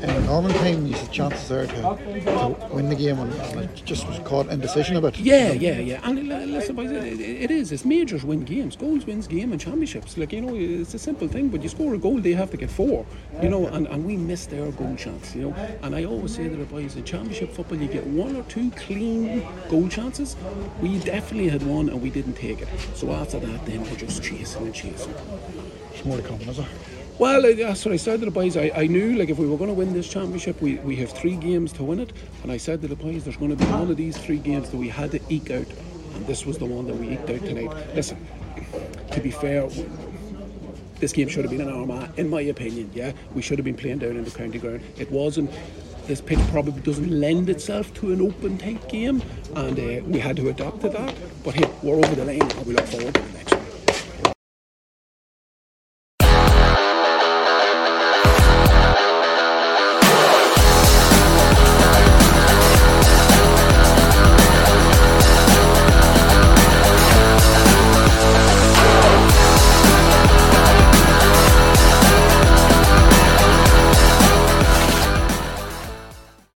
in 0.01 0.25
normal 0.25 0.51
time 0.53 0.87
you 0.87 0.93
had 0.93 1.11
chances 1.11 1.47
there 1.47 1.67
to, 1.67 1.75
to 1.75 2.67
win 2.71 2.89
the 2.89 2.95
game 2.95 3.19
and, 3.19 3.31
and 3.31 3.59
it 3.61 3.85
just 3.85 4.07
was 4.07 4.17
caught 4.19 4.47
indecision 4.47 4.95
a 4.95 5.01
bit? 5.01 5.19
Yeah, 5.19 5.51
yeah, 5.51 5.77
yeah. 5.77 5.99
And 6.03 6.27
li- 6.27 6.45
listen, 6.47 6.79
it, 6.79 7.19
it 7.19 7.19
it 7.45 7.51
is. 7.51 7.71
It's 7.71 7.85
majors 7.85 8.25
win 8.25 8.43
games. 8.43 8.75
Goals 8.75 9.05
wins 9.05 9.27
game 9.27 9.51
and 9.51 9.61
championships. 9.61 10.17
Like 10.17 10.33
you 10.33 10.41
know, 10.41 10.55
it's 10.55 10.95
a 10.95 10.99
simple 10.99 11.27
thing. 11.27 11.49
But 11.49 11.61
you 11.61 11.69
score 11.69 11.93
a 11.93 11.99
goal, 11.99 12.19
they 12.19 12.33
have 12.33 12.49
to 12.51 12.57
get 12.57 12.71
four. 12.71 13.05
You 13.43 13.49
know, 13.49 13.67
and, 13.67 13.85
and 13.87 14.03
we 14.03 14.17
missed 14.17 14.49
their 14.49 14.71
goal 14.71 14.95
chance. 14.95 15.35
You 15.35 15.49
know, 15.49 15.55
and 15.83 15.95
I 15.95 16.05
always 16.05 16.35
say 16.35 16.49
to 16.49 16.55
the 16.55 16.65
boys, 16.65 16.95
in 16.95 17.03
championship 17.03 17.51
football, 17.51 17.77
you 17.77 17.87
get 17.87 18.07
one 18.07 18.35
or 18.35 18.43
two 18.43 18.71
clean 18.71 19.45
goal 19.69 19.87
chances. 19.89 20.35
We 20.81 20.97
definitely 20.97 21.49
had 21.49 21.61
one, 21.61 21.89
and 21.89 22.01
we 22.01 22.09
didn't 22.09 22.33
take 22.33 22.63
it. 22.63 22.69
So 22.95 23.11
after 23.11 23.39
that, 23.39 23.65
then 23.67 23.83
we're 23.83 23.95
just 23.95 24.23
chasing 24.23 24.63
and 24.63 24.73
chasing. 24.73 25.13
More 26.03 26.17
to 26.17 26.23
come, 26.23 26.41
is 26.41 26.57
there? 26.57 26.67
Well, 27.17 27.45
uh, 27.45 27.53
that's 27.53 27.85
what 27.85 27.93
I 27.93 27.97
said 27.97 28.19
to 28.19 28.25
the 28.25 28.31
boys. 28.31 28.57
I, 28.57 28.71
I 28.75 28.87
knew, 28.87 29.15
like, 29.15 29.29
if 29.29 29.37
we 29.37 29.47
were 29.47 29.57
going 29.57 29.69
to 29.69 29.73
win 29.73 29.93
this 29.93 30.09
championship, 30.09 30.61
we, 30.61 30.75
we 30.79 30.97
have 30.97 31.11
three 31.11 31.37
games 31.37 31.71
to 31.73 31.83
win 31.83 31.99
it. 31.99 32.11
And 32.43 32.51
I 32.51 32.57
said 32.57 32.81
to 32.81 32.87
the 32.89 32.95
boys, 32.95 33.23
there's 33.23 33.37
going 33.37 33.55
to 33.55 33.57
be 33.57 33.71
one 33.71 33.89
of 33.89 33.95
these 33.95 34.17
three 34.17 34.37
games 34.37 34.69
that 34.69 34.77
we 34.77 34.89
had 34.89 35.11
to 35.11 35.21
eke 35.29 35.49
out. 35.51 35.67
And 36.13 36.27
this 36.27 36.45
was 36.45 36.57
the 36.57 36.65
one 36.65 36.87
that 36.87 36.95
we 36.97 37.11
eked 37.11 37.29
out 37.29 37.39
tonight. 37.39 37.71
Listen, 37.95 38.17
to 39.11 39.21
be 39.21 39.31
fair, 39.31 39.69
this 40.99 41.13
game 41.13 41.29
should 41.29 41.45
have 41.45 41.51
been 41.51 41.61
in 41.61 41.69
Armagh, 41.69 42.17
in 42.17 42.29
my 42.29 42.41
opinion. 42.41 42.91
Yeah, 42.93 43.13
we 43.33 43.41
should 43.41 43.57
have 43.59 43.65
been 43.65 43.77
playing 43.77 43.99
down 43.99 44.17
in 44.17 44.23
the 44.25 44.31
county 44.31 44.59
ground. 44.59 44.81
It 44.97 45.09
wasn't. 45.11 45.51
This 46.07 46.21
pitch 46.21 46.39
probably 46.51 46.81
doesn't 46.81 47.09
lend 47.09 47.49
itself 47.49 47.93
to 47.95 48.11
an 48.11 48.21
open 48.21 48.57
type 48.57 48.87
game, 48.89 49.23
and 49.55 49.79
uh, 49.79 50.05
we 50.05 50.19
had 50.19 50.35
to 50.35 50.49
adapt 50.49 50.81
to 50.81 50.89
that. 50.89 51.15
But 51.43 51.55
hey, 51.55 51.69
we're 51.81 51.95
over 51.95 52.13
the 52.13 52.25
line, 52.25 52.41
and 52.41 52.65
we 52.65 52.73
look 52.75 52.85
forward. 52.85 53.17